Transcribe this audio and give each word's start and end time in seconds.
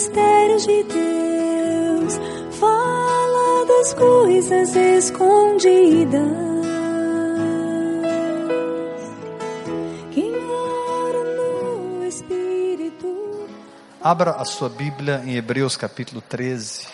mistérios 0.00 0.66
de 0.66 0.82
Deus, 0.84 2.14
fala 2.58 3.66
das 3.66 3.92
coisas 3.92 4.74
escondidas. 4.74 6.22
Quem 10.10 10.34
ora 10.34 11.24
no 11.36 12.06
Espírito. 12.06 13.46
Abra 14.00 14.30
a 14.32 14.44
sua 14.46 14.70
Bíblia 14.70 15.22
em 15.26 15.36
Hebreus 15.36 15.76
capítulo 15.76 16.22
13. 16.22 16.88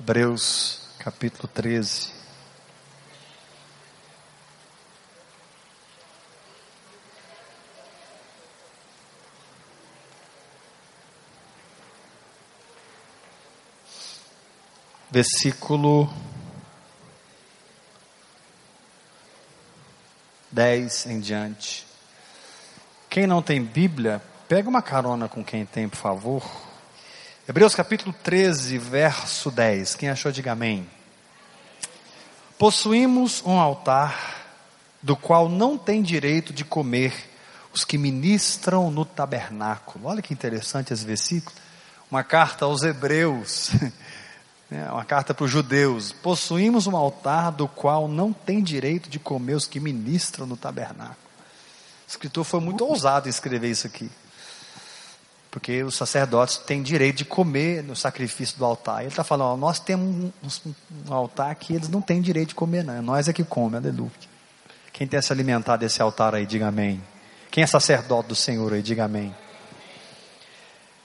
Hebreus 0.00 0.79
capítulo 1.00 1.48
13. 1.48 2.12
Versículo 15.10 16.08
10 20.52 21.06
em 21.06 21.18
diante. 21.18 21.86
Quem 23.08 23.26
não 23.26 23.40
tem 23.40 23.64
Bíblia, 23.64 24.22
pega 24.46 24.68
uma 24.68 24.82
carona 24.82 25.30
com 25.30 25.42
quem 25.42 25.64
tem, 25.64 25.88
por 25.88 25.96
favor. 25.96 26.69
Hebreus 27.50 27.74
capítulo 27.74 28.14
13, 28.22 28.78
verso 28.78 29.50
10. 29.50 29.96
Quem 29.96 30.08
achou, 30.08 30.30
diga 30.30 30.52
amém. 30.52 30.88
Possuímos 32.56 33.42
um 33.44 33.58
altar 33.58 34.46
do 35.02 35.16
qual 35.16 35.48
não 35.48 35.76
tem 35.76 36.00
direito 36.00 36.52
de 36.52 36.64
comer 36.64 37.12
os 37.72 37.84
que 37.84 37.98
ministram 37.98 38.88
no 38.88 39.04
tabernáculo. 39.04 40.06
Olha 40.06 40.22
que 40.22 40.32
interessante 40.32 40.92
esse 40.92 41.04
versículo. 41.04 41.56
Uma 42.08 42.22
carta 42.22 42.66
aos 42.66 42.84
Hebreus, 42.84 43.72
né, 44.70 44.88
uma 44.92 45.04
carta 45.04 45.34
para 45.34 45.44
os 45.44 45.50
judeus. 45.50 46.12
Possuímos 46.12 46.86
um 46.86 46.94
altar 46.94 47.50
do 47.50 47.66
qual 47.66 48.06
não 48.06 48.32
tem 48.32 48.62
direito 48.62 49.10
de 49.10 49.18
comer 49.18 49.54
os 49.54 49.66
que 49.66 49.80
ministram 49.80 50.46
no 50.46 50.56
tabernáculo. 50.56 51.16
O 52.06 52.10
escritor 52.10 52.44
foi 52.44 52.60
muito 52.60 52.84
ousado 52.84 53.26
em 53.26 53.30
escrever 53.30 53.70
isso 53.70 53.88
aqui. 53.88 54.08
Porque 55.50 55.82
os 55.82 55.96
sacerdotes 55.96 56.58
têm 56.58 56.80
direito 56.80 57.18
de 57.18 57.24
comer 57.24 57.82
no 57.82 57.96
sacrifício 57.96 58.56
do 58.56 58.64
altar. 58.64 59.00
Ele 59.00 59.08
está 59.08 59.24
falando, 59.24 59.48
ó, 59.48 59.56
nós 59.56 59.80
temos 59.80 60.32
um, 60.64 60.74
um, 61.08 61.12
altar 61.12 61.54
que 61.56 61.74
eles 61.74 61.88
não 61.88 62.00
têm 62.00 62.20
direito 62.20 62.50
de 62.50 62.54
comer, 62.54 62.84
não. 62.84 63.02
Nós 63.02 63.28
é 63.28 63.32
que 63.32 63.42
come, 63.42 63.76
aleluia. 63.76 64.12
Quem 64.92 65.08
tem 65.08 65.20
se 65.20 65.32
alimentado 65.32 65.80
desse 65.80 66.00
altar 66.00 66.34
aí, 66.34 66.46
diga 66.46 66.68
amém. 66.68 67.02
Quem 67.50 67.64
é 67.64 67.66
sacerdote 67.66 68.28
do 68.28 68.36
Senhor 68.36 68.72
aí, 68.72 68.80
diga 68.80 69.04
amém. 69.04 69.34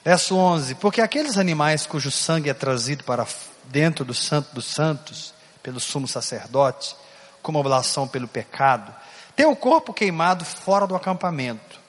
Verso 0.04 0.36
11: 0.36 0.76
Porque 0.76 1.02
aqueles 1.02 1.40
animais 1.40 1.88
cujo 1.88 2.12
sangue 2.12 2.50
é 2.50 2.54
trazido 2.54 3.04
para 3.04 3.26
dentro 3.64 4.06
do 4.06 4.14
Santo 4.14 4.54
dos 4.54 4.66
Santos, 4.66 5.34
pelo 5.64 5.80
sumo 5.80 6.08
sacerdote, 6.08 6.96
como 7.42 7.58
oblação 7.58 8.08
pelo 8.08 8.28
pecado, 8.28 8.94
têm 9.36 9.48
o 9.48 9.56
corpo 9.56 9.92
queimado 9.92 10.46
fora 10.46 10.86
do 10.86 10.96
acampamento. 10.96 11.80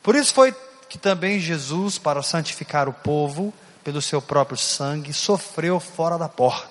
Por 0.00 0.14
isso 0.14 0.32
foi 0.32 0.54
que 0.88 0.98
também 0.98 1.38
Jesus, 1.38 1.98
para 1.98 2.22
santificar 2.22 2.88
o 2.88 2.92
povo, 2.92 3.52
pelo 3.84 4.02
seu 4.02 4.20
próprio 4.20 4.56
sangue, 4.56 5.12
sofreu 5.12 5.78
fora 5.78 6.18
da 6.18 6.28
porta. 6.28 6.68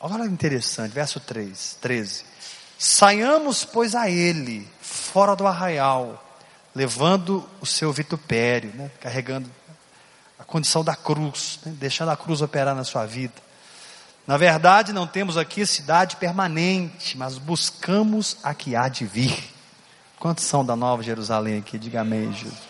Olha 0.00 0.24
interessante, 0.24 0.92
verso 0.92 1.18
3, 1.18 1.78
13. 1.80 2.24
Saiamos, 2.78 3.64
pois, 3.64 3.94
a 3.94 4.08
ele, 4.08 4.68
fora 4.80 5.34
do 5.34 5.46
arraial, 5.46 6.24
levando 6.74 7.44
o 7.60 7.66
seu 7.66 7.92
vitupério, 7.92 8.70
né, 8.74 8.90
carregando 9.00 9.50
a 10.38 10.44
condição 10.44 10.84
da 10.84 10.94
cruz, 10.94 11.58
né, 11.66 11.74
deixando 11.76 12.10
a 12.10 12.16
cruz 12.16 12.40
operar 12.40 12.76
na 12.76 12.84
sua 12.84 13.04
vida. 13.04 13.34
Na 14.24 14.36
verdade, 14.36 14.92
não 14.92 15.06
temos 15.06 15.36
aqui 15.36 15.66
cidade 15.66 16.16
permanente, 16.16 17.16
mas 17.18 17.38
buscamos 17.38 18.36
a 18.42 18.54
que 18.54 18.76
há 18.76 18.86
de 18.86 19.04
vir. 19.04 19.52
Quantos 20.20 20.44
são 20.44 20.64
da 20.64 20.76
Nova 20.76 21.02
Jerusalém 21.02 21.58
aqui? 21.58 21.78
Diga 21.78 22.02
amém, 22.02 22.32
Jesus. 22.32 22.67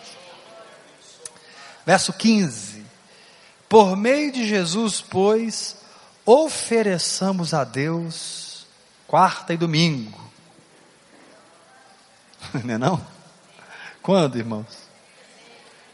Verso 1.85 2.13
15: 2.13 2.85
Por 3.67 3.95
meio 3.95 4.31
de 4.31 4.47
Jesus, 4.47 5.01
pois, 5.01 5.77
ofereçamos 6.25 7.53
a 7.53 7.63
Deus 7.63 8.67
quarta 9.07 9.53
e 9.53 9.57
domingo. 9.57 10.19
Não 12.63 12.75
é 12.75 12.77
não? 12.77 13.05
Quando, 14.01 14.37
irmãos? 14.37 14.89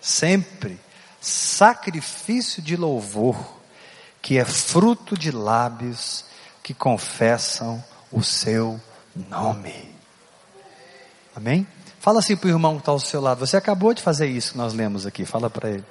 Sempre 0.01 0.79
sacrifício 1.19 2.61
de 2.61 2.75
louvor, 2.75 3.35
que 4.21 4.37
é 4.37 4.45
fruto 4.45 5.17
de 5.17 5.31
lábios 5.31 6.25
que 6.61 6.73
confessam 6.73 7.83
o 8.11 8.21
seu 8.21 8.79
nome. 9.15 9.95
Amém? 11.35 11.65
Fala 12.05 12.19
assim 12.19 12.37
para 12.37 12.45
o 12.45 12.51
irmão 12.51 12.75
que 12.75 12.81
está 12.81 12.91
ao 12.91 12.99
seu 12.99 13.19
lado. 13.19 13.39
Você 13.39 13.57
acabou 13.57 13.91
de 13.91 13.99
fazer 13.99 14.27
isso 14.27 14.51
que 14.51 14.57
nós 14.59 14.75
lemos 14.75 15.07
aqui. 15.07 15.25
Fala 15.25 15.49
para 15.49 15.71
ele. 15.71 15.85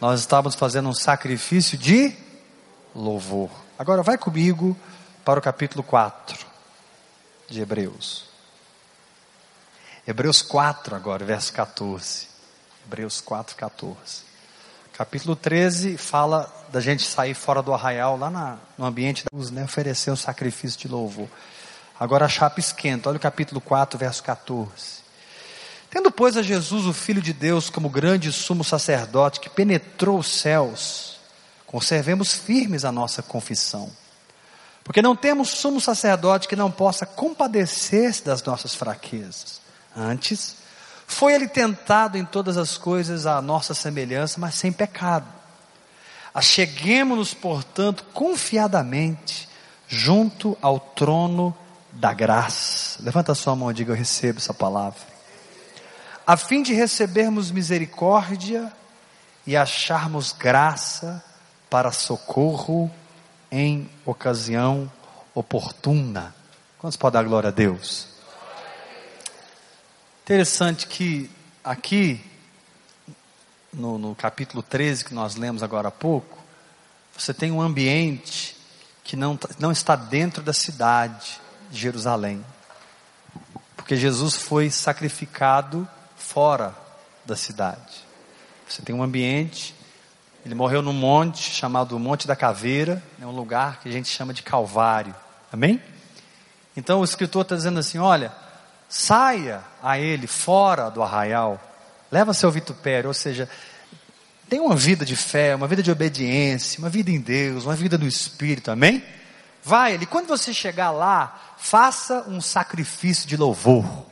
Nós 0.00 0.20
estávamos 0.20 0.54
fazendo 0.54 0.88
um 0.88 0.94
sacrifício 0.94 1.76
de 1.76 2.16
louvor. 2.94 3.50
Agora 3.78 4.02
vai 4.02 4.16
comigo 4.16 4.74
para 5.22 5.38
o 5.38 5.42
capítulo 5.42 5.82
4 5.82 6.46
de 7.50 7.60
Hebreus. 7.60 8.24
Hebreus 10.08 10.40
4 10.40 10.96
agora, 10.96 11.22
verso 11.22 11.52
14. 11.52 12.28
Hebreus 12.86 13.20
4, 13.20 13.54
14. 13.54 14.22
Capítulo 14.94 15.36
13 15.36 15.98
fala 15.98 16.50
da 16.72 16.80
gente 16.80 17.04
sair 17.04 17.34
fora 17.34 17.62
do 17.62 17.74
arraial, 17.74 18.16
lá 18.16 18.30
na, 18.30 18.56
no 18.78 18.86
ambiente 18.86 19.22
da 19.22 19.36
luz, 19.36 19.50
né, 19.50 19.64
oferecer 19.64 20.10
um 20.10 20.16
sacrifício 20.16 20.80
de 20.80 20.88
louvor. 20.88 21.28
Agora 22.00 22.24
a 22.24 22.28
chapa 22.30 22.58
esquenta, 22.58 23.10
olha 23.10 23.18
o 23.18 23.20
capítulo 23.20 23.60
4, 23.60 23.98
verso 23.98 24.22
14. 24.22 25.01
Tendo, 25.92 26.10
pois, 26.10 26.38
a 26.38 26.42
Jesus, 26.42 26.86
o 26.86 26.92
Filho 26.94 27.20
de 27.20 27.34
Deus, 27.34 27.68
como 27.68 27.90
grande 27.90 28.32
sumo 28.32 28.64
sacerdote 28.64 29.38
que 29.38 29.50
penetrou 29.50 30.18
os 30.18 30.26
céus, 30.26 31.18
conservemos 31.66 32.32
firmes 32.32 32.86
a 32.86 32.90
nossa 32.90 33.22
confissão. 33.22 33.90
Porque 34.82 35.02
não 35.02 35.14
temos 35.14 35.50
sumo 35.50 35.82
sacerdote 35.82 36.48
que 36.48 36.56
não 36.56 36.70
possa 36.70 37.04
compadecer-se 37.04 38.24
das 38.24 38.42
nossas 38.42 38.74
fraquezas. 38.74 39.60
Antes, 39.94 40.56
foi 41.06 41.34
ele 41.34 41.46
tentado 41.46 42.16
em 42.16 42.24
todas 42.24 42.56
as 42.56 42.78
coisas 42.78 43.26
à 43.26 43.42
nossa 43.42 43.74
semelhança, 43.74 44.40
mas 44.40 44.54
sem 44.54 44.72
pecado. 44.72 45.26
Acheguemos-nos, 46.32 47.34
portanto, 47.34 48.02
confiadamente 48.14 49.46
junto 49.86 50.56
ao 50.62 50.80
trono 50.80 51.54
da 51.92 52.14
graça. 52.14 52.98
Levanta 53.02 53.32
a 53.32 53.34
sua 53.34 53.54
mão 53.54 53.70
e 53.70 53.74
diga: 53.74 53.92
Eu 53.92 53.96
recebo 53.96 54.38
essa 54.38 54.54
palavra 54.54 55.12
a 56.32 56.36
fim 56.38 56.62
de 56.62 56.72
recebermos 56.72 57.50
misericórdia 57.50 58.72
e 59.46 59.54
acharmos 59.54 60.32
graça 60.32 61.22
para 61.68 61.92
socorro 61.92 62.90
em 63.50 63.86
ocasião 64.06 64.90
oportuna. 65.34 66.34
Quantos 66.78 66.96
podem 66.96 67.20
dar 67.20 67.28
glória 67.28 67.48
a 67.48 67.52
Deus? 67.52 68.08
Interessante 70.24 70.86
que 70.86 71.30
aqui, 71.62 72.24
no, 73.70 73.98
no 73.98 74.14
capítulo 74.14 74.62
13 74.62 75.04
que 75.04 75.12
nós 75.12 75.36
lemos 75.36 75.62
agora 75.62 75.88
há 75.88 75.90
pouco, 75.90 76.38
você 77.14 77.34
tem 77.34 77.52
um 77.52 77.60
ambiente 77.60 78.56
que 79.04 79.16
não, 79.16 79.38
não 79.58 79.70
está 79.70 79.94
dentro 79.94 80.42
da 80.42 80.54
cidade 80.54 81.38
de 81.70 81.78
Jerusalém. 81.78 82.42
Porque 83.76 83.96
Jesus 83.96 84.36
foi 84.36 84.70
sacrificado 84.70 85.86
fora 86.22 86.74
da 87.24 87.36
cidade. 87.36 88.06
Você 88.68 88.80
tem 88.80 88.94
um 88.94 89.02
ambiente, 89.02 89.74
ele 90.44 90.54
morreu 90.54 90.80
num 90.80 90.92
monte 90.92 91.50
chamado 91.50 91.98
Monte 91.98 92.26
da 92.26 92.34
Caveira, 92.34 93.02
é 93.20 93.26
um 93.26 93.30
lugar 93.30 93.80
que 93.80 93.88
a 93.88 93.92
gente 93.92 94.08
chama 94.08 94.32
de 94.32 94.42
Calvário. 94.42 95.14
Amém? 95.52 95.80
Então 96.76 97.00
o 97.00 97.04
escritor 97.04 97.42
está 97.42 97.54
dizendo 97.54 97.78
assim: 97.78 97.98
olha, 97.98 98.32
saia 98.88 99.62
a 99.82 99.98
ele 99.98 100.26
fora 100.26 100.90
do 100.90 101.02
arraial, 101.02 101.60
leva 102.10 102.32
seu 102.32 102.50
vitupério, 102.50 103.08
ou 103.08 103.14
seja, 103.14 103.48
tenha 104.48 104.62
uma 104.62 104.76
vida 104.76 105.04
de 105.04 105.16
fé, 105.16 105.54
uma 105.54 105.68
vida 105.68 105.82
de 105.82 105.90
obediência, 105.90 106.78
uma 106.78 106.88
vida 106.88 107.10
em 107.10 107.20
Deus, 107.20 107.64
uma 107.64 107.76
vida 107.76 107.98
no 107.98 108.06
Espírito, 108.06 108.70
amém? 108.70 109.04
Vai 109.62 109.94
ele, 109.94 110.06
quando 110.06 110.26
você 110.26 110.52
chegar 110.52 110.90
lá, 110.90 111.54
faça 111.56 112.24
um 112.26 112.40
sacrifício 112.40 113.28
de 113.28 113.36
louvor. 113.36 114.11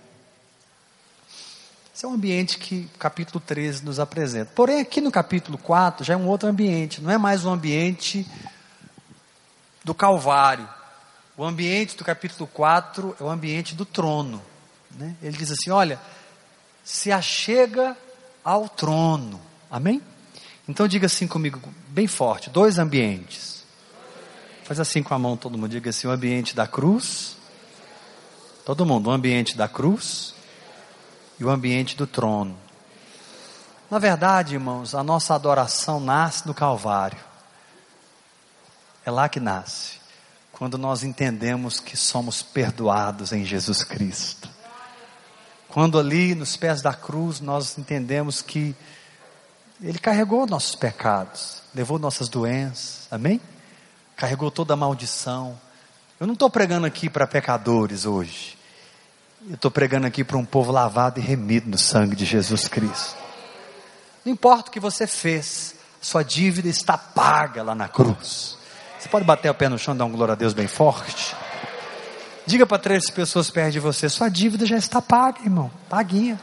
Esse 2.00 2.06
é 2.06 2.08
um 2.08 2.14
ambiente 2.14 2.56
que 2.56 2.88
o 2.94 2.98
capítulo 2.98 3.38
13 3.46 3.84
nos 3.84 4.00
apresenta. 4.00 4.50
Porém, 4.54 4.80
aqui 4.80 5.02
no 5.02 5.12
capítulo 5.12 5.58
4 5.58 6.02
já 6.02 6.14
é 6.14 6.16
um 6.16 6.28
outro 6.28 6.48
ambiente, 6.48 6.98
não 7.02 7.10
é 7.10 7.18
mais 7.18 7.44
um 7.44 7.52
ambiente 7.52 8.26
do 9.84 9.92
Calvário. 9.92 10.66
O 11.36 11.44
ambiente 11.44 11.98
do 11.98 12.02
capítulo 12.02 12.48
4 12.54 13.16
é 13.20 13.22
o 13.22 13.28
ambiente 13.28 13.74
do 13.74 13.84
trono. 13.84 14.40
Né? 14.92 15.14
Ele 15.22 15.36
diz 15.36 15.50
assim: 15.50 15.68
olha, 15.68 16.00
se 16.82 17.12
achega 17.12 17.94
ao 18.42 18.66
trono. 18.66 19.38
Amém? 19.70 20.00
Então 20.66 20.88
diga 20.88 21.04
assim 21.04 21.26
comigo, 21.26 21.60
bem 21.88 22.06
forte: 22.06 22.48
dois 22.48 22.78
ambientes. 22.78 23.62
Faz 24.64 24.80
assim 24.80 25.02
com 25.02 25.12
a 25.12 25.18
mão 25.18 25.36
todo 25.36 25.58
mundo, 25.58 25.68
diga 25.68 25.90
assim: 25.90 26.06
o 26.06 26.10
ambiente 26.10 26.56
da 26.56 26.66
cruz. 26.66 27.36
Todo 28.64 28.86
mundo, 28.86 29.10
o 29.10 29.12
ambiente 29.12 29.54
da 29.54 29.68
cruz 29.68 30.39
e 31.40 31.44
o 31.44 31.50
ambiente 31.50 31.96
do 31.96 32.06
trono. 32.06 32.56
Na 33.90 33.98
verdade, 33.98 34.54
irmãos, 34.54 34.94
a 34.94 35.02
nossa 35.02 35.34
adoração 35.34 35.98
nasce 35.98 36.46
no 36.46 36.54
Calvário. 36.54 37.18
É 39.04 39.10
lá 39.10 39.28
que 39.28 39.40
nasce. 39.40 39.98
Quando 40.52 40.76
nós 40.76 41.02
entendemos 41.02 41.80
que 41.80 41.96
somos 41.96 42.42
perdoados 42.42 43.32
em 43.32 43.44
Jesus 43.44 43.82
Cristo. 43.82 44.48
Quando 45.68 45.98
ali 45.98 46.34
nos 46.34 46.56
pés 46.56 46.82
da 46.82 46.92
cruz 46.92 47.40
nós 47.40 47.78
entendemos 47.78 48.42
que 48.42 48.76
Ele 49.80 49.98
carregou 49.98 50.46
nossos 50.46 50.74
pecados, 50.74 51.62
levou 51.74 51.98
nossas 51.98 52.28
doenças, 52.28 53.08
amém? 53.10 53.40
Carregou 54.14 54.50
toda 54.50 54.74
a 54.74 54.76
maldição. 54.76 55.58
Eu 56.18 56.26
não 56.26 56.34
estou 56.34 56.50
pregando 56.50 56.86
aqui 56.86 57.08
para 57.08 57.26
pecadores 57.26 58.04
hoje. 58.04 58.59
Eu 59.48 59.54
estou 59.54 59.70
pregando 59.70 60.06
aqui 60.06 60.22
para 60.22 60.36
um 60.36 60.44
povo 60.44 60.70
lavado 60.70 61.18
e 61.18 61.22
remido 61.22 61.70
no 61.70 61.78
sangue 61.78 62.14
de 62.14 62.26
Jesus 62.26 62.68
Cristo. 62.68 63.16
Não 64.22 64.32
importa 64.32 64.68
o 64.68 64.72
que 64.72 64.78
você 64.78 65.06
fez, 65.06 65.74
sua 65.98 66.22
dívida 66.22 66.68
está 66.68 66.98
paga 66.98 67.62
lá 67.62 67.74
na 67.74 67.88
cruz. 67.88 68.58
Você 68.98 69.08
pode 69.08 69.24
bater 69.24 69.50
o 69.50 69.54
pé 69.54 69.68
no 69.70 69.78
chão 69.78 69.94
e 69.94 69.98
dar 69.98 70.04
um 70.04 70.12
glória 70.12 70.32
a 70.32 70.36
Deus 70.36 70.52
bem 70.52 70.66
forte? 70.66 71.34
Diga 72.44 72.66
para 72.66 72.78
três 72.78 73.08
pessoas 73.08 73.50
perto 73.50 73.72
de 73.72 73.80
você: 73.80 74.10
sua 74.10 74.28
dívida 74.28 74.66
já 74.66 74.76
está 74.76 75.00
paga, 75.00 75.40
irmão, 75.40 75.70
paguinha. 75.88 76.38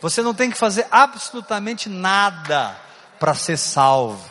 Você 0.00 0.22
não 0.22 0.32
tem 0.32 0.48
que 0.48 0.56
fazer 0.56 0.86
absolutamente 0.92 1.88
nada 1.88 2.76
para 3.18 3.34
ser 3.34 3.56
salvo, 3.56 4.24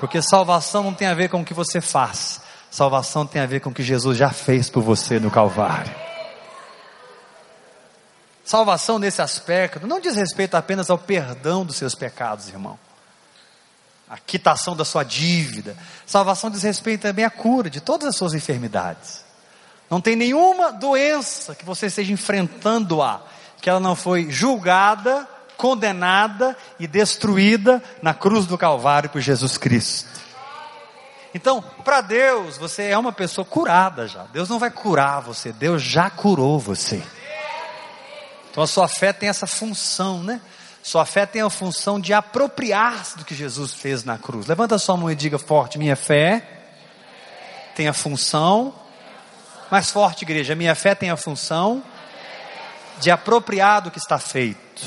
porque 0.00 0.20
salvação 0.20 0.82
não 0.82 0.94
tem 0.94 1.06
a 1.06 1.14
ver 1.14 1.28
com 1.28 1.42
o 1.42 1.44
que 1.44 1.54
você 1.54 1.80
faz, 1.80 2.40
salvação 2.70 3.26
tem 3.26 3.40
a 3.40 3.46
ver 3.46 3.60
com 3.60 3.70
o 3.70 3.74
que 3.74 3.82
Jesus 3.82 4.16
já 4.16 4.30
fez 4.30 4.68
por 4.70 4.82
você 4.82 5.18
no 5.18 5.30
Calvário. 5.30 5.94
Salvação 8.44 8.98
nesse 8.98 9.20
aspecto 9.20 9.86
não 9.86 10.00
diz 10.00 10.16
respeito 10.16 10.54
apenas 10.56 10.88
ao 10.88 10.98
perdão 10.98 11.64
dos 11.64 11.76
seus 11.76 11.94
pecados, 11.94 12.48
irmão 12.48 12.78
a 14.08 14.16
quitação 14.16 14.74
da 14.74 14.84
sua 14.84 15.04
dívida. 15.04 15.76
Salvação 16.06 16.50
diz 16.50 16.62
respeito 16.62 17.02
também 17.02 17.24
à 17.24 17.30
cura 17.30 17.68
de 17.68 17.80
todas 17.80 18.08
as 18.08 18.16
suas 18.16 18.32
enfermidades. 18.32 19.24
Não 19.90 20.00
tem 20.00 20.16
nenhuma 20.16 20.72
doença 20.72 21.54
que 21.54 21.64
você 21.64 21.86
esteja 21.86 22.12
enfrentando-a, 22.12 23.20
que 23.60 23.68
ela 23.68 23.80
não 23.80 23.94
foi 23.94 24.30
julgada, 24.30 25.28
condenada 25.56 26.56
e 26.78 26.86
destruída 26.86 27.82
na 28.00 28.14
cruz 28.14 28.46
do 28.46 28.56
Calvário 28.56 29.10
por 29.10 29.20
Jesus 29.20 29.58
Cristo. 29.58 30.08
Então, 31.34 31.62
para 31.84 32.00
Deus, 32.00 32.56
você 32.56 32.84
é 32.84 32.98
uma 32.98 33.12
pessoa 33.12 33.44
curada 33.44 34.08
já. 34.08 34.24
Deus 34.24 34.48
não 34.48 34.58
vai 34.58 34.70
curar 34.70 35.20
você, 35.20 35.52
Deus 35.52 35.82
já 35.82 36.08
curou 36.08 36.58
você. 36.58 37.02
Então 38.50 38.62
a 38.62 38.66
sua 38.66 38.88
fé 38.88 39.12
tem 39.12 39.28
essa 39.28 39.46
função, 39.46 40.22
né? 40.22 40.40
Sua 40.82 41.04
fé 41.04 41.26
tem 41.26 41.42
a 41.42 41.50
função 41.50 42.00
de 42.00 42.12
apropriar-se 42.14 43.18
do 43.18 43.24
que 43.24 43.34
Jesus 43.34 43.74
fez 43.74 44.04
na 44.04 44.16
cruz. 44.16 44.46
Levanta 44.46 44.78
sua 44.78 44.96
mão 44.96 45.10
e 45.10 45.14
diga 45.14 45.38
forte: 45.38 45.78
minha 45.78 45.94
fé 45.94 46.42
tem 47.74 47.88
a 47.88 47.92
função. 47.92 48.74
Mais 49.70 49.90
forte, 49.90 50.22
igreja, 50.22 50.54
minha 50.54 50.74
fé 50.74 50.94
tem 50.94 51.10
a 51.10 51.16
função 51.16 51.82
de 53.00 53.10
apropriar 53.10 53.82
do 53.82 53.90
que 53.90 53.98
está 53.98 54.18
feito. 54.18 54.82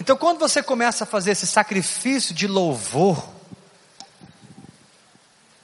Então, 0.00 0.16
quando 0.16 0.38
você 0.38 0.62
começa 0.62 1.04
a 1.04 1.06
fazer 1.06 1.32
esse 1.32 1.46
sacrifício 1.46 2.32
de 2.32 2.46
louvor, 2.46 3.39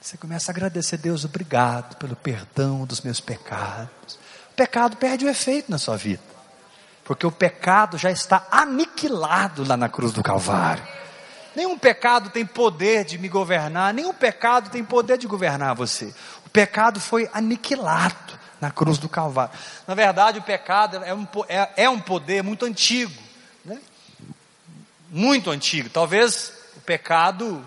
você 0.07 0.15
começa 0.15 0.49
a 0.49 0.53
agradecer 0.53 0.95
a 0.95 0.99
Deus, 0.99 1.25
obrigado 1.25 1.97
pelo 1.97 2.15
perdão 2.15 2.85
dos 2.85 3.01
meus 3.01 3.19
pecados. 3.19 4.17
O 4.51 4.55
pecado 4.55 4.95
perde 4.95 5.25
o 5.25 5.29
efeito 5.29 5.69
na 5.69 5.77
sua 5.77 5.97
vida 5.97 6.23
porque 7.03 7.27
o 7.27 7.31
pecado 7.31 7.97
já 7.97 8.09
está 8.09 8.47
aniquilado 8.49 9.65
lá 9.65 9.75
na 9.75 9.89
cruz 9.89 10.13
do 10.13 10.23
Calvário. 10.23 10.81
Nenhum 11.53 11.77
pecado 11.77 12.29
tem 12.29 12.45
poder 12.45 13.03
de 13.03 13.17
me 13.17 13.27
governar, 13.27 13.93
nenhum 13.93 14.13
pecado 14.13 14.69
tem 14.69 14.81
poder 14.81 15.17
de 15.17 15.27
governar 15.27 15.75
você. 15.75 16.13
O 16.45 16.49
pecado 16.49 17.01
foi 17.01 17.29
aniquilado 17.33 18.39
na 18.61 18.71
cruz 18.71 18.97
do 18.97 19.09
Calvário. 19.09 19.53
Na 19.85 19.93
verdade, 19.93 20.39
o 20.39 20.43
pecado 20.43 21.03
é 21.03 21.13
um, 21.13 21.27
é, 21.49 21.83
é 21.83 21.89
um 21.89 21.99
poder 21.99 22.43
muito 22.43 22.65
antigo, 22.65 23.21
né? 23.65 23.79
muito 25.09 25.49
antigo. 25.51 25.89
Talvez 25.89 26.53
o 26.77 26.81
pecado, 26.81 27.61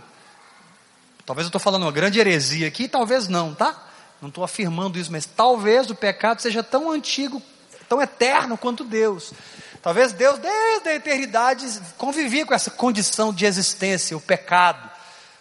talvez 1.25 1.45
eu 1.45 1.49
estou 1.49 1.61
falando 1.61 1.83
uma 1.83 1.93
grande 1.93 2.19
heresia 2.19 2.69
aqui, 2.69 2.89
talvez 2.89 3.29
não, 3.29 3.55
tá? 3.55 3.87
Não 4.21 4.29
estou 4.29 4.45
afirmando 4.45 4.99
isso, 4.99 5.11
mas 5.11 5.25
talvez 5.25 5.91
o 5.91 5.95
pecado 5.95 6.41
seja 6.41 6.63
tão 6.63 6.91
antigo 6.91 7.43
tão 7.91 8.01
eterno 8.01 8.57
quanto 8.57 8.85
Deus. 8.85 9.33
Talvez 9.83 10.13
Deus, 10.13 10.39
desde 10.39 10.89
a 10.89 10.95
eternidade, 10.95 11.67
convivia 11.99 12.47
com 12.47 12.55
essa 12.55 12.71
condição 12.71 13.35
de 13.35 13.45
existência, 13.45 14.17
o 14.17 14.21
pecado. 14.21 14.89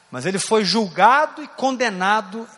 Mas 0.10 0.26
ele 0.26 0.40
foi 0.40 0.66
julgado 0.66 1.44
e 1.44 1.48
condenado 1.48 2.50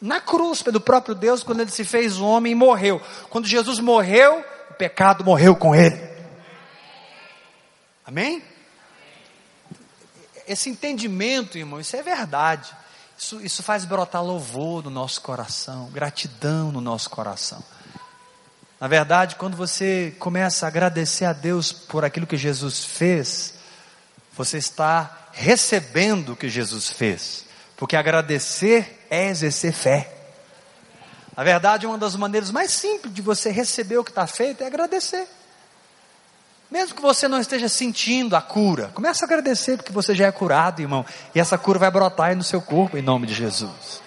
na 0.00 0.20
cruz 0.20 0.62
pelo 0.62 0.80
próprio 0.80 1.14
Deus, 1.14 1.42
quando 1.42 1.60
ele 1.60 1.72
se 1.72 1.84
fez 1.84 2.20
homem 2.20 2.52
e 2.52 2.54
morreu. 2.54 3.02
Quando 3.30 3.48
Jesus 3.48 3.80
morreu, 3.80 4.44
o 4.70 4.74
pecado 4.74 5.24
morreu 5.24 5.56
com 5.56 5.74
ele. 5.74 6.00
Amém? 8.06 8.44
Esse 10.52 10.68
entendimento, 10.68 11.56
irmão, 11.56 11.80
isso 11.80 11.96
é 11.96 12.02
verdade. 12.02 12.70
Isso, 13.16 13.40
isso 13.40 13.62
faz 13.62 13.84
brotar 13.84 14.22
louvor 14.22 14.82
no 14.84 14.90
nosso 14.90 15.20
coração, 15.20 15.88
gratidão 15.90 16.70
no 16.70 16.80
nosso 16.80 17.08
coração. 17.08 17.62
Na 18.80 18.88
verdade, 18.88 19.36
quando 19.36 19.56
você 19.56 20.14
começa 20.18 20.66
a 20.66 20.68
agradecer 20.68 21.24
a 21.24 21.32
Deus 21.32 21.72
por 21.72 22.04
aquilo 22.04 22.26
que 22.26 22.36
Jesus 22.36 22.84
fez, 22.84 23.54
você 24.36 24.58
está 24.58 25.28
recebendo 25.32 26.32
o 26.32 26.36
que 26.36 26.48
Jesus 26.48 26.90
fez. 26.90 27.44
Porque 27.76 27.96
agradecer 27.96 29.06
é 29.08 29.28
exercer 29.28 29.72
fé. 29.72 30.12
Na 31.36 31.44
verdade, 31.44 31.86
uma 31.86 31.96
das 31.96 32.14
maneiras 32.16 32.50
mais 32.50 32.72
simples 32.72 33.14
de 33.14 33.22
você 33.22 33.50
receber 33.50 33.98
o 33.98 34.04
que 34.04 34.10
está 34.10 34.26
feito 34.26 34.62
é 34.62 34.66
agradecer. 34.66 35.26
Mesmo 36.72 36.96
que 36.96 37.02
você 37.02 37.28
não 37.28 37.38
esteja 37.38 37.68
sentindo 37.68 38.34
a 38.34 38.40
cura, 38.40 38.90
comece 38.94 39.22
a 39.22 39.26
agradecer 39.26 39.76
porque 39.76 39.92
você 39.92 40.14
já 40.14 40.28
é 40.28 40.32
curado, 40.32 40.80
irmão. 40.80 41.04
E 41.34 41.38
essa 41.38 41.58
cura 41.58 41.78
vai 41.78 41.90
brotar 41.90 42.28
aí 42.28 42.34
no 42.34 42.42
seu 42.42 42.62
corpo 42.62 42.96
em 42.96 43.02
nome 43.02 43.26
de 43.26 43.34
Jesus. 43.34 44.00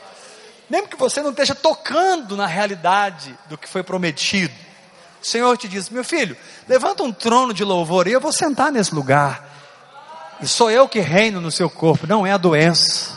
Mesmo 0.68 0.88
que 0.88 0.96
você 0.96 1.22
não 1.22 1.30
esteja 1.30 1.54
tocando 1.54 2.36
na 2.36 2.48
realidade 2.48 3.38
do 3.48 3.56
que 3.56 3.70
foi 3.70 3.84
prometido, 3.84 4.52
o 5.22 5.26
Senhor 5.26 5.56
te 5.60 5.68
diz: 5.68 5.92
meu 5.92 6.04
filho, 6.04 6.36
levanta 6.68 7.04
um 7.04 7.12
trono 7.12 7.54
de 7.54 7.64
louvor 7.64 8.08
e 8.08 8.14
eu 8.14 8.20
vou 8.20 8.32
sentar 8.32 8.72
nesse 8.72 8.96
lugar. 8.96 9.48
E 10.42 10.48
sou 10.48 10.72
eu 10.72 10.90
que 10.90 11.00
reino 11.00 11.40
no 11.40 11.52
seu 11.52 11.70
corpo, 11.70 12.08
não 12.08 12.26
é 12.26 12.32
a 12.32 12.38
doença. 12.38 13.16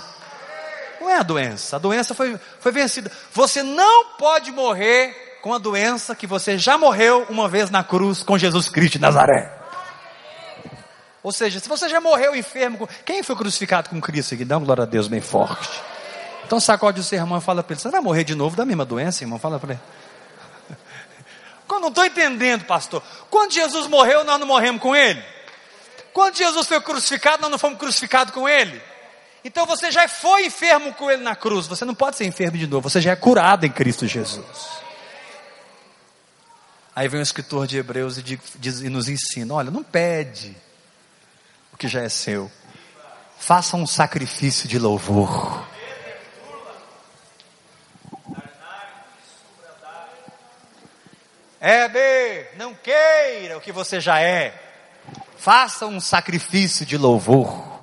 Não 1.00 1.08
é 1.08 1.16
a 1.16 1.22
doença, 1.22 1.76
a 1.76 1.78
doença 1.78 2.14
foi, 2.14 2.38
foi 2.60 2.70
vencida. 2.70 3.10
Você 3.32 3.62
não 3.62 4.10
pode 4.18 4.52
morrer 4.52 5.27
com 5.42 5.54
a 5.54 5.58
doença 5.58 6.14
que 6.14 6.26
você 6.26 6.58
já 6.58 6.76
morreu 6.76 7.26
uma 7.28 7.48
vez 7.48 7.70
na 7.70 7.84
cruz 7.84 8.22
com 8.22 8.36
Jesus 8.36 8.68
Cristo 8.68 8.94
de 8.94 8.98
Nazaré. 9.00 9.56
Ou 11.22 11.32
seja, 11.32 11.60
se 11.60 11.68
você 11.68 11.88
já 11.88 12.00
morreu 12.00 12.34
enfermo, 12.34 12.88
quem 13.04 13.22
foi 13.22 13.36
crucificado 13.36 13.90
com 13.90 14.00
Cristo 14.00 14.34
aqui? 14.34 14.44
Dá 14.44 14.56
uma 14.56 14.64
glória 14.64 14.84
a 14.84 14.86
Deus 14.86 15.08
bem 15.08 15.20
forte. 15.20 15.68
Então 16.46 16.58
sacode 16.58 17.00
o 17.00 17.04
seu 17.04 17.18
irmão 17.18 17.38
e 17.38 17.40
fala 17.40 17.62
para 17.62 17.74
ele: 17.74 17.80
Você 17.82 17.90
vai 17.90 18.00
morrer 18.00 18.24
de 18.24 18.34
novo 18.34 18.56
da 18.56 18.64
mesma 18.64 18.84
doença, 18.84 19.22
irmão? 19.22 19.38
Fala 19.38 19.58
para 19.58 19.72
ele. 19.72 19.80
Eu 21.70 21.80
não 21.80 21.88
estou 21.88 22.04
entendendo, 22.04 22.64
pastor. 22.64 23.02
Quando 23.30 23.52
Jesus 23.52 23.86
morreu, 23.86 24.24
nós 24.24 24.40
não 24.40 24.46
morremos 24.46 24.80
com 24.80 24.96
ele. 24.96 25.22
Quando 26.12 26.36
Jesus 26.36 26.66
foi 26.66 26.80
crucificado, 26.80 27.42
nós 27.42 27.50
não 27.50 27.58
fomos 27.58 27.78
crucificados 27.78 28.32
com 28.32 28.48
ele. 28.48 28.80
Então 29.44 29.66
você 29.66 29.90
já 29.90 30.08
foi 30.08 30.46
enfermo 30.46 30.92
com 30.94 31.10
ele 31.10 31.22
na 31.22 31.36
cruz. 31.36 31.66
Você 31.66 31.84
não 31.84 31.94
pode 31.94 32.16
ser 32.16 32.24
enfermo 32.24 32.56
de 32.56 32.66
novo. 32.66 32.88
Você 32.88 33.00
já 33.00 33.12
é 33.12 33.16
curado 33.16 33.64
em 33.66 33.70
Cristo 33.70 34.06
Jesus. 34.06 34.42
Aí 36.98 37.06
vem 37.06 37.20
o 37.20 37.22
escritor 37.22 37.64
de 37.64 37.78
Hebreus 37.78 38.18
e, 38.18 38.22
diz, 38.22 38.80
e 38.80 38.88
nos 38.88 39.08
ensina: 39.08 39.54
olha, 39.54 39.70
não 39.70 39.84
pede 39.84 40.56
o 41.72 41.76
que 41.76 41.86
já 41.86 42.02
é 42.02 42.08
seu. 42.08 42.50
Faça 43.38 43.76
um 43.76 43.86
sacrifício 43.86 44.68
de 44.68 44.80
louvor. 44.80 45.64
B, 51.60 52.48
não 52.56 52.74
queira 52.74 53.56
o 53.56 53.60
que 53.60 53.70
você 53.70 54.00
já 54.00 54.20
é. 54.20 54.60
Faça 55.36 55.86
um 55.86 56.00
sacrifício 56.00 56.84
de 56.84 56.98
louvor. 56.98 57.80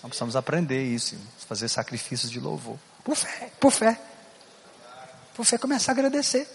Nós 0.00 0.10
precisamos 0.10 0.36
aprender 0.36 0.80
isso, 0.80 1.18
fazer 1.48 1.66
sacrifícios 1.66 2.30
de 2.30 2.38
louvor. 2.38 2.78
Por 3.02 3.16
fé, 3.16 3.50
por 3.58 3.72
fé. 3.72 3.98
Por 5.36 5.44
fé 5.44 5.58
começar 5.58 5.92
a 5.92 5.94
agradecer. 5.94 6.48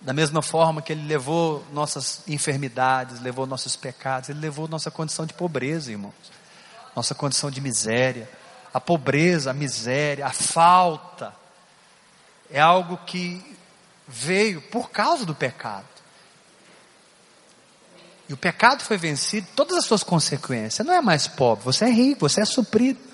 Da 0.00 0.14
mesma 0.14 0.40
forma 0.40 0.80
que 0.80 0.90
Ele 0.90 1.06
levou 1.06 1.62
nossas 1.70 2.22
enfermidades, 2.26 3.20
levou 3.20 3.46
nossos 3.46 3.76
pecados, 3.76 4.30
Ele 4.30 4.40
levou 4.40 4.66
nossa 4.66 4.90
condição 4.90 5.26
de 5.26 5.34
pobreza, 5.34 5.90
irmãos. 5.90 6.14
Nossa 6.96 7.14
condição 7.14 7.50
de 7.50 7.60
miséria. 7.60 8.26
A 8.72 8.80
pobreza, 8.80 9.50
a 9.50 9.54
miséria, 9.54 10.26
a 10.26 10.32
falta. 10.32 11.34
É 12.50 12.58
algo 12.58 12.96
que 13.04 13.56
veio 14.08 14.62
por 14.62 14.90
causa 14.90 15.26
do 15.26 15.34
pecado. 15.34 15.84
E 18.30 18.32
o 18.32 18.36
pecado 18.38 18.82
foi 18.82 18.96
vencido, 18.96 19.46
todas 19.54 19.76
as 19.76 19.84
suas 19.84 20.02
consequências. 20.02 20.72
Você 20.72 20.82
não 20.84 20.94
é 20.94 21.02
mais 21.02 21.26
pobre, 21.26 21.64
você 21.66 21.84
é 21.84 21.90
rico, 21.90 22.26
você 22.26 22.40
é 22.40 22.46
suprido. 22.46 23.13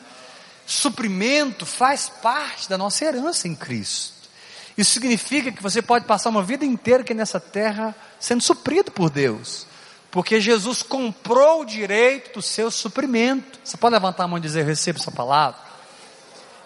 Suprimento 0.70 1.66
faz 1.66 2.08
parte 2.08 2.68
da 2.68 2.78
nossa 2.78 3.04
herança 3.04 3.48
em 3.48 3.56
Cristo. 3.56 4.30
Isso 4.78 4.92
significa 4.92 5.50
que 5.50 5.60
você 5.60 5.82
pode 5.82 6.04
passar 6.04 6.30
uma 6.30 6.44
vida 6.44 6.64
inteira 6.64 7.02
aqui 7.02 7.12
nessa 7.12 7.40
terra 7.40 7.92
sendo 8.20 8.40
suprido 8.40 8.92
por 8.92 9.10
Deus. 9.10 9.66
Porque 10.12 10.40
Jesus 10.40 10.80
comprou 10.80 11.62
o 11.62 11.64
direito 11.64 12.34
do 12.34 12.40
seu 12.40 12.70
suprimento. 12.70 13.58
Você 13.64 13.76
pode 13.76 13.94
levantar 13.94 14.22
a 14.22 14.28
mão 14.28 14.38
e 14.38 14.40
dizer: 14.40 14.60
Eu 14.60 14.66
recebo 14.66 15.00
essa 15.00 15.10
palavra. 15.10 15.58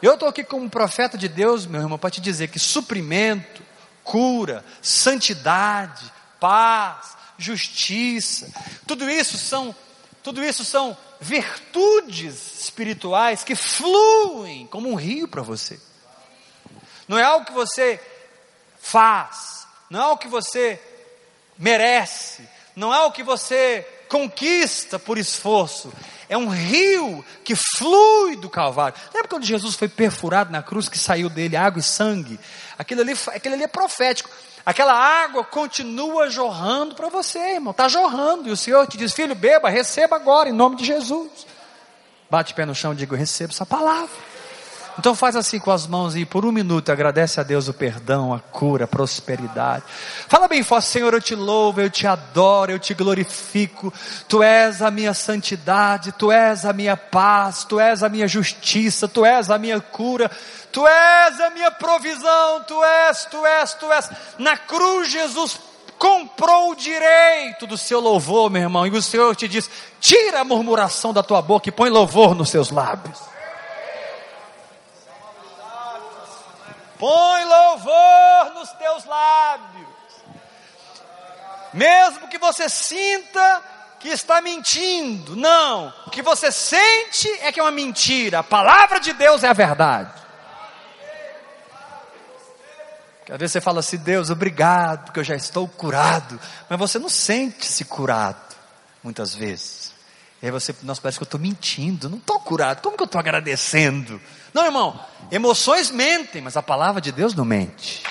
Eu 0.02 0.12
estou 0.12 0.28
aqui 0.28 0.44
como 0.44 0.68
profeta 0.68 1.16
de 1.16 1.26
Deus, 1.26 1.64
meu 1.64 1.80
irmão, 1.80 1.98
para 1.98 2.10
te 2.10 2.20
dizer 2.20 2.48
que 2.48 2.58
suprimento, 2.58 3.62
cura, 4.02 4.62
santidade, 4.82 6.12
paz, 6.38 7.16
justiça, 7.38 8.52
tudo 8.86 9.08
isso 9.08 9.38
são, 9.38 9.74
tudo 10.22 10.44
isso 10.44 10.62
são 10.62 10.94
virtudes 11.20 12.60
espirituais 12.62 13.44
que 13.44 13.54
fluem 13.54 14.66
como 14.66 14.88
um 14.88 14.94
rio 14.94 15.28
para 15.28 15.42
você. 15.42 15.78
Não 17.06 17.18
é 17.18 17.22
algo 17.22 17.46
que 17.46 17.52
você 17.52 18.00
faz, 18.80 19.66
não 19.90 20.00
é 20.00 20.04
algo 20.04 20.18
que 20.18 20.28
você 20.28 20.80
merece, 21.58 22.48
não 22.74 22.92
é 22.92 22.98
algo 22.98 23.14
que 23.14 23.22
você 23.22 23.86
conquista 24.08 24.98
por 24.98 25.18
esforço, 25.18 25.92
é 26.28 26.36
um 26.36 26.48
rio 26.48 27.24
que 27.44 27.54
flui 27.54 28.36
do 28.36 28.48
Calvário. 28.48 28.98
Lembra 29.12 29.28
quando 29.28 29.44
Jesus 29.44 29.74
foi 29.74 29.88
perfurado 29.88 30.50
na 30.50 30.62
cruz, 30.62 30.88
que 30.88 30.98
saiu 30.98 31.28
dele 31.28 31.56
água 31.56 31.80
e 31.80 31.82
sangue? 31.82 32.38
Aquilo 32.78 33.02
ali, 33.02 33.12
aquilo 33.28 33.54
ali 33.54 33.64
é 33.64 33.68
profético. 33.68 34.30
Aquela 34.66 34.94
água 34.94 35.44
continua 35.44 36.30
jorrando 36.30 36.94
para 36.94 37.08
você, 37.08 37.54
irmão. 37.54 37.72
Está 37.72 37.86
jorrando. 37.86 38.48
E 38.48 38.52
o 38.52 38.56
Senhor 38.56 38.86
te 38.86 38.96
diz: 38.96 39.12
Filho, 39.12 39.34
beba, 39.34 39.68
receba 39.68 40.16
agora, 40.16 40.48
em 40.48 40.52
nome 40.52 40.76
de 40.76 40.84
Jesus. 40.84 41.46
Bate 42.30 42.52
o 42.52 42.56
pé 42.56 42.64
no 42.64 42.74
chão 42.74 42.92
e 42.92 42.96
diga: 42.96 43.16
Receba 43.16 43.52
essa 43.52 43.66
palavra. 43.66 44.33
Então 44.98 45.14
faz 45.14 45.34
assim 45.34 45.58
com 45.58 45.70
as 45.70 45.86
mãos 45.86 46.14
e 46.14 46.24
por 46.24 46.44
um 46.44 46.52
minuto 46.52 46.90
agradece 46.90 47.40
a 47.40 47.42
Deus 47.42 47.68
o 47.68 47.74
perdão, 47.74 48.32
a 48.32 48.38
cura, 48.38 48.84
a 48.84 48.88
prosperidade. 48.88 49.84
Fala 50.28 50.46
bem 50.46 50.62
forte, 50.62 50.86
Senhor, 50.86 51.12
eu 51.12 51.20
te 51.20 51.34
louvo, 51.34 51.80
eu 51.80 51.90
te 51.90 52.06
adoro, 52.06 52.72
eu 52.72 52.78
te 52.78 52.94
glorifico. 52.94 53.92
Tu 54.28 54.42
és 54.42 54.80
a 54.80 54.90
minha 54.90 55.12
santidade, 55.12 56.12
tu 56.12 56.30
és 56.30 56.64
a 56.64 56.72
minha 56.72 56.96
paz, 56.96 57.64
tu 57.64 57.80
és 57.80 58.02
a 58.02 58.08
minha 58.08 58.28
justiça, 58.28 59.08
tu 59.08 59.24
és 59.24 59.50
a 59.50 59.58
minha 59.58 59.80
cura. 59.80 60.30
Tu 60.70 60.86
és 60.86 61.40
a 61.40 61.50
minha 61.50 61.70
provisão, 61.70 62.62
tu 62.66 62.82
és, 62.82 63.24
tu 63.26 63.44
és, 63.44 63.74
tu 63.74 63.92
és. 63.92 64.10
Na 64.38 64.56
cruz 64.56 65.10
Jesus 65.10 65.58
comprou 65.98 66.72
o 66.72 66.76
direito 66.76 67.66
do 67.66 67.78
seu 67.78 68.00
louvor, 68.00 68.50
meu 68.50 68.62
irmão, 68.62 68.86
e 68.86 68.90
o 68.90 69.02
Senhor 69.02 69.34
te 69.34 69.48
diz: 69.48 69.70
tira 70.00 70.40
a 70.40 70.44
murmuração 70.44 71.12
da 71.12 71.22
tua 71.22 71.40
boca 71.42 71.68
e 71.68 71.72
põe 71.72 71.90
louvor 71.90 72.34
nos 72.34 72.50
seus 72.50 72.70
lábios. 72.70 73.33
Põe 76.98 77.44
louvor 77.44 78.54
nos 78.54 78.70
teus 78.72 79.04
lábios. 79.04 79.94
Mesmo 81.72 82.28
que 82.28 82.38
você 82.38 82.68
sinta 82.68 83.62
que 83.98 84.08
está 84.08 84.40
mentindo, 84.40 85.34
não. 85.34 85.92
O 86.06 86.10
que 86.10 86.22
você 86.22 86.52
sente 86.52 87.28
é 87.40 87.50
que 87.50 87.58
é 87.58 87.62
uma 87.62 87.72
mentira. 87.72 88.40
A 88.40 88.44
palavra 88.44 89.00
de 89.00 89.12
Deus 89.12 89.42
é 89.42 89.48
a 89.48 89.52
verdade. 89.52 90.24
Às 93.28 93.38
vezes 93.38 93.52
você 93.52 93.60
fala 93.60 93.80
assim, 93.80 93.96
Deus, 93.96 94.28
obrigado, 94.28 95.06
porque 95.06 95.20
eu 95.20 95.24
já 95.24 95.34
estou 95.34 95.66
curado. 95.66 96.38
Mas 96.68 96.78
você 96.78 96.98
não 96.98 97.08
sente-se 97.08 97.86
curado, 97.86 98.54
muitas 99.02 99.34
vezes. 99.34 99.94
E 100.42 100.46
aí 100.46 100.52
você, 100.52 100.74
nossa, 100.82 101.00
parece 101.00 101.18
que 101.18 101.22
eu 101.22 101.26
estou 101.26 101.40
mentindo, 101.40 102.10
não 102.10 102.18
estou 102.18 102.38
curado, 102.38 102.82
como 102.82 102.96
que 102.98 103.02
eu 103.02 103.06
estou 103.06 103.18
agradecendo? 103.18 104.20
Não, 104.54 104.64
irmão, 104.64 104.98
emoções 105.32 105.90
mentem, 105.90 106.40
mas 106.40 106.56
a 106.56 106.62
palavra 106.62 107.00
de 107.00 107.10
Deus 107.10 107.34
não 107.34 107.44
mente. 107.44 108.04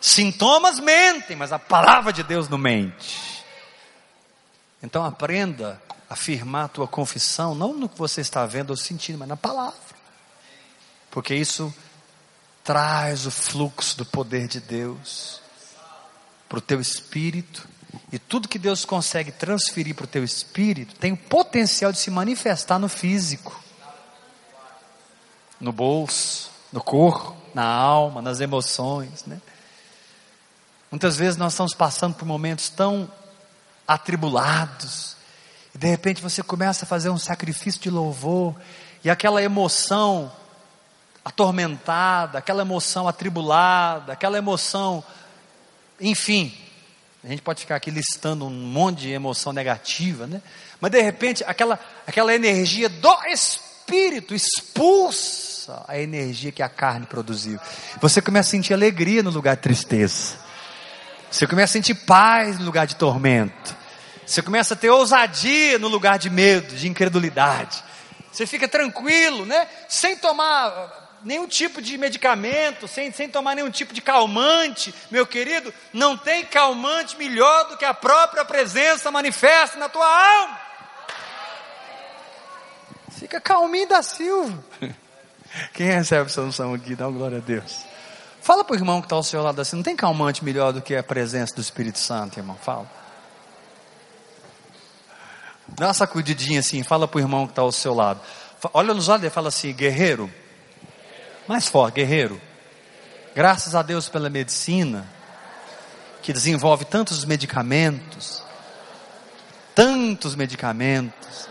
Sintomas 0.00 0.78
mentem, 0.78 1.36
mas 1.36 1.52
a 1.52 1.58
palavra 1.58 2.12
de 2.12 2.22
Deus 2.22 2.48
não 2.48 2.56
mente. 2.56 3.44
Então 4.80 5.04
aprenda 5.04 5.82
a 6.08 6.14
afirmar 6.14 6.66
a 6.66 6.68
tua 6.68 6.86
confissão, 6.86 7.54
não 7.54 7.74
no 7.74 7.88
que 7.88 7.98
você 7.98 8.20
está 8.20 8.46
vendo 8.46 8.70
ou 8.70 8.76
sentindo, 8.76 9.18
mas 9.18 9.28
na 9.28 9.36
palavra. 9.36 9.74
Porque 11.10 11.34
isso 11.34 11.74
traz 12.62 13.26
o 13.26 13.30
fluxo 13.30 13.98
do 13.98 14.06
poder 14.06 14.46
de 14.46 14.60
Deus 14.60 15.40
para 16.48 16.58
o 16.58 16.62
teu 16.62 16.80
espírito 16.80 17.68
e 18.12 18.18
tudo 18.18 18.48
que 18.48 18.58
Deus 18.58 18.84
consegue 18.84 19.32
transferir 19.32 19.94
para 19.94 20.04
o 20.04 20.08
teu 20.08 20.22
espírito 20.22 20.94
tem 20.94 21.12
o 21.12 21.16
potencial 21.16 21.90
de 21.90 21.98
se 21.98 22.10
manifestar 22.10 22.78
no 22.78 22.88
físico, 22.88 23.60
no 25.60 25.72
bolso, 25.72 26.50
no 26.72 26.82
corpo, 26.82 27.36
na 27.54 27.64
alma, 27.64 28.22
nas 28.22 28.40
emoções. 28.40 29.24
Né? 29.26 29.40
Muitas 30.90 31.16
vezes 31.16 31.36
nós 31.36 31.52
estamos 31.52 31.74
passando 31.74 32.14
por 32.14 32.24
momentos 32.24 32.68
tão 32.68 33.10
atribulados, 33.86 35.16
e 35.74 35.78
de 35.78 35.86
repente 35.86 36.22
você 36.22 36.42
começa 36.42 36.84
a 36.84 36.88
fazer 36.88 37.10
um 37.10 37.18
sacrifício 37.18 37.80
de 37.80 37.90
louvor, 37.90 38.54
e 39.04 39.10
aquela 39.10 39.42
emoção 39.42 40.32
atormentada, 41.24 42.38
aquela 42.38 42.62
emoção 42.62 43.06
atribulada, 43.06 44.12
aquela 44.12 44.38
emoção, 44.38 45.04
enfim, 46.00 46.56
a 47.22 47.28
gente 47.28 47.42
pode 47.42 47.60
ficar 47.60 47.76
aqui 47.76 47.90
listando 47.90 48.46
um 48.46 48.50
monte 48.50 49.00
de 49.00 49.10
emoção 49.10 49.52
negativa, 49.52 50.26
né? 50.26 50.40
Mas 50.80 50.90
de 50.90 51.02
repente, 51.02 51.44
aquela, 51.44 51.78
aquela 52.06 52.34
energia 52.34 52.88
do 52.88 53.14
espírito 53.26 54.34
expulsa 54.34 55.49
a 55.86 55.98
energia 55.98 56.52
que 56.52 56.62
a 56.62 56.68
carne 56.68 57.06
produziu. 57.06 57.58
Você 58.00 58.20
começa 58.20 58.48
a 58.48 58.50
sentir 58.50 58.74
alegria 58.74 59.22
no 59.22 59.30
lugar 59.30 59.56
de 59.56 59.62
tristeza. 59.62 60.34
Você 61.30 61.46
começa 61.46 61.72
a 61.72 61.74
sentir 61.80 61.94
paz 61.94 62.58
no 62.58 62.64
lugar 62.64 62.86
de 62.86 62.96
tormento. 62.96 63.76
Você 64.26 64.42
começa 64.42 64.74
a 64.74 64.76
ter 64.76 64.90
ousadia 64.90 65.78
no 65.78 65.88
lugar 65.88 66.18
de 66.18 66.30
medo, 66.30 66.74
de 66.74 66.88
incredulidade. 66.88 67.82
Você 68.30 68.46
fica 68.46 68.68
tranquilo, 68.68 69.44
né? 69.44 69.66
Sem 69.88 70.16
tomar 70.16 71.18
nenhum 71.24 71.46
tipo 71.46 71.82
de 71.82 71.98
medicamento, 71.98 72.88
sem, 72.88 73.12
sem 73.12 73.28
tomar 73.28 73.54
nenhum 73.54 73.70
tipo 73.70 73.92
de 73.92 74.00
calmante, 74.00 74.94
meu 75.10 75.26
querido, 75.26 75.72
não 75.92 76.16
tem 76.16 76.44
calmante 76.44 77.16
melhor 77.16 77.68
do 77.68 77.76
que 77.76 77.84
a 77.84 77.92
própria 77.94 78.44
presença 78.44 79.10
manifesta 79.10 79.78
na 79.78 79.88
tua 79.88 80.06
alma. 80.06 80.60
Fica 83.18 83.40
calminho 83.40 83.88
da 83.88 84.02
Silva. 84.02 84.64
Quem 85.74 85.86
recebe 85.86 86.26
essa 86.26 86.40
unção 86.42 86.74
aqui, 86.74 86.94
dá 86.94 87.08
uma 87.08 87.18
glória 87.18 87.38
a 87.38 87.40
Deus. 87.40 87.84
Fala 88.42 88.64
para 88.64 88.74
o 88.74 88.76
irmão 88.76 89.00
que 89.00 89.06
está 89.06 89.16
ao 89.16 89.22
seu 89.22 89.42
lado 89.42 89.60
assim, 89.60 89.76
não 89.76 89.82
tem 89.82 89.96
calmante 89.96 90.44
melhor 90.44 90.72
do 90.72 90.80
que 90.80 90.94
a 90.94 91.02
presença 91.02 91.54
do 91.54 91.60
Espírito 91.60 91.98
Santo, 91.98 92.38
irmão? 92.38 92.56
Fala. 92.56 92.90
Dá 95.68 95.88
uma 95.88 95.94
sacudidinha 95.94 96.60
assim, 96.60 96.82
fala 96.82 97.06
para 97.06 97.18
o 97.18 97.20
irmão 97.20 97.46
que 97.46 97.52
está 97.52 97.62
ao 97.62 97.72
seu 97.72 97.94
lado. 97.94 98.20
Olha 98.72 98.94
nos 98.94 99.08
olhos 99.08 99.24
e 99.24 99.30
fala 99.30 99.48
assim, 99.48 99.72
guerreiro, 99.72 100.30
mais 101.46 101.68
forte, 101.68 101.96
guerreiro. 101.96 102.40
Graças 103.34 103.74
a 103.74 103.82
Deus 103.82 104.08
pela 104.08 104.28
medicina, 104.28 105.06
que 106.22 106.32
desenvolve 106.32 106.84
tantos 106.84 107.24
medicamentos, 107.24 108.42
tantos 109.74 110.34
medicamentos, 110.34 111.48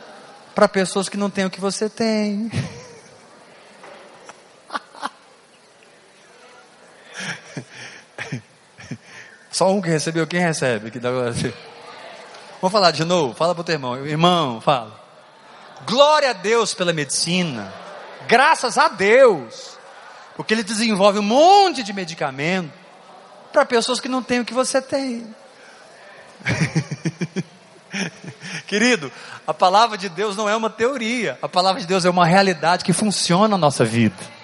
para 0.54 0.68
pessoas 0.68 1.08
que 1.08 1.18
não 1.18 1.30
têm 1.30 1.46
o 1.46 1.50
que 1.50 1.62
você 1.62 1.90
tem. 1.90 2.52
Só 9.60 9.70
um 9.74 9.82
que 9.82 9.90
recebeu, 9.90 10.26
quem 10.26 10.40
recebe? 10.40 10.90
Que 10.90 11.02
dá 11.02 11.10
Vamos 11.12 12.72
falar 12.72 12.92
de 12.92 13.04
novo, 13.04 13.34
fala 13.34 13.54
para 13.54 13.60
o 13.60 13.64
teu 13.66 13.74
irmão, 13.74 14.08
irmão, 14.08 14.62
fala. 14.62 14.98
Glória 15.86 16.30
a 16.30 16.34
Deus 16.34 16.74
pela 16.74 16.94
medicina, 16.94 17.74
graças 18.26 18.78
a 18.78 18.88
Deus 18.88 19.78
porque 20.38 20.54
ele 20.54 20.64
desenvolve 20.64 21.20
um 21.20 21.24
monte 21.24 21.84
de 21.84 21.92
medicamento 21.92 22.72
para 23.52 23.66
pessoas 23.66 24.00
que 24.00 24.08
não 24.08 24.24
têm 24.24 24.40
o 24.40 24.46
que 24.46 24.54
você 24.54 24.82
tem. 24.82 25.28
Querido, 28.66 29.12
a 29.46 29.54
palavra 29.54 29.98
de 29.98 30.08
Deus 30.08 30.38
não 30.38 30.48
é 30.48 30.56
uma 30.56 30.70
teoria, 30.70 31.38
a 31.42 31.50
palavra 31.50 31.82
de 31.82 31.86
Deus 31.86 32.06
é 32.06 32.10
uma 32.10 32.26
realidade 32.26 32.86
que 32.86 32.94
funciona 32.94 33.50
na 33.50 33.58
nossa 33.58 33.84
vida. 33.84 34.39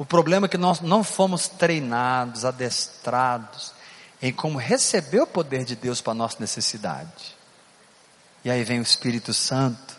O 0.00 0.06
problema 0.06 0.46
é 0.46 0.48
que 0.48 0.56
nós 0.56 0.80
não 0.80 1.04
fomos 1.04 1.46
treinados, 1.46 2.46
adestrados 2.46 3.74
em 4.22 4.32
como 4.32 4.56
receber 4.56 5.20
o 5.20 5.26
poder 5.26 5.62
de 5.62 5.76
Deus 5.76 6.00
para 6.00 6.12
a 6.12 6.14
nossa 6.14 6.38
necessidade. 6.40 7.36
E 8.42 8.50
aí 8.50 8.64
vem 8.64 8.78
o 8.78 8.82
Espírito 8.82 9.34
Santo 9.34 9.94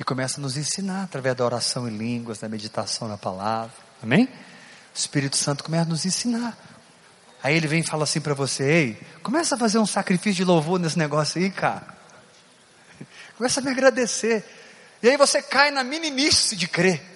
e 0.00 0.02
começa 0.02 0.40
a 0.40 0.42
nos 0.42 0.56
ensinar 0.56 1.04
através 1.04 1.36
da 1.36 1.44
oração 1.44 1.88
em 1.88 1.96
línguas, 1.96 2.40
da 2.40 2.48
meditação 2.48 3.06
na 3.06 3.16
palavra. 3.16 3.70
Amém? 4.02 4.24
O 4.24 4.98
Espírito 4.98 5.36
Santo 5.36 5.62
começa 5.62 5.84
a 5.84 5.90
nos 5.90 6.04
ensinar. 6.04 6.58
Aí 7.40 7.54
ele 7.54 7.68
vem 7.68 7.82
e 7.82 7.86
fala 7.86 8.02
assim 8.02 8.20
para 8.20 8.34
você: 8.34 8.64
Ei, 8.64 9.06
começa 9.22 9.54
a 9.54 9.58
fazer 9.58 9.78
um 9.78 9.86
sacrifício 9.86 10.38
de 10.38 10.44
louvor 10.44 10.80
nesse 10.80 10.98
negócio 10.98 11.40
aí, 11.40 11.52
cara. 11.52 11.86
Começa 13.38 13.60
a 13.60 13.62
me 13.62 13.70
agradecer. 13.70 14.44
E 15.00 15.08
aí 15.08 15.16
você 15.16 15.40
cai 15.40 15.70
na 15.70 15.84
meninice 15.84 16.56
de 16.56 16.66
crer. 16.66 17.13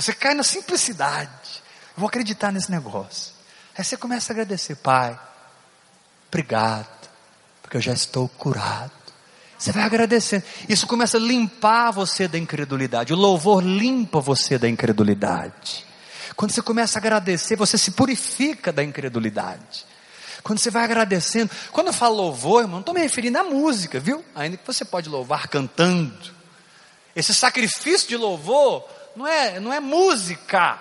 Você 0.00 0.14
cai 0.14 0.32
na 0.32 0.42
simplicidade. 0.42 1.62
Eu 1.94 2.00
vou 2.00 2.08
acreditar 2.08 2.50
nesse 2.50 2.70
negócio. 2.70 3.34
Aí 3.76 3.84
você 3.84 3.96
começa 3.96 4.32
a 4.32 4.34
agradecer, 4.34 4.76
Pai. 4.76 5.18
Obrigado, 6.28 7.08
porque 7.60 7.76
eu 7.76 7.80
já 7.80 7.92
estou 7.92 8.28
curado. 8.28 8.92
Você 9.58 9.72
vai 9.72 9.82
agradecendo. 9.82 10.42
Isso 10.68 10.86
começa 10.86 11.18
a 11.18 11.20
limpar 11.20 11.90
você 11.90 12.26
da 12.26 12.38
incredulidade. 12.38 13.12
O 13.12 13.16
louvor 13.16 13.62
limpa 13.62 14.20
você 14.20 14.56
da 14.56 14.66
incredulidade. 14.66 15.84
Quando 16.34 16.52
você 16.52 16.62
começa 16.62 16.98
a 16.98 17.00
agradecer, 17.00 17.56
você 17.56 17.76
se 17.76 17.90
purifica 17.90 18.72
da 18.72 18.82
incredulidade. 18.82 19.84
Quando 20.42 20.60
você 20.60 20.70
vai 20.70 20.84
agradecendo, 20.84 21.50
quando 21.72 21.88
eu 21.88 21.92
falo 21.92 22.16
louvor, 22.16 22.62
irmão, 22.62 22.76
não 22.76 22.80
estou 22.80 22.94
me 22.94 23.02
referindo 23.02 23.36
à 23.36 23.44
música, 23.44 24.00
viu? 24.00 24.24
Ainda 24.34 24.56
que 24.56 24.66
você 24.66 24.82
pode 24.82 25.10
louvar 25.10 25.48
cantando. 25.48 26.34
Esse 27.14 27.34
sacrifício 27.34 28.08
de 28.08 28.16
louvor 28.16 28.88
não 29.16 29.26
é, 29.26 29.60
não 29.60 29.72
é 29.72 29.80
música. 29.80 30.78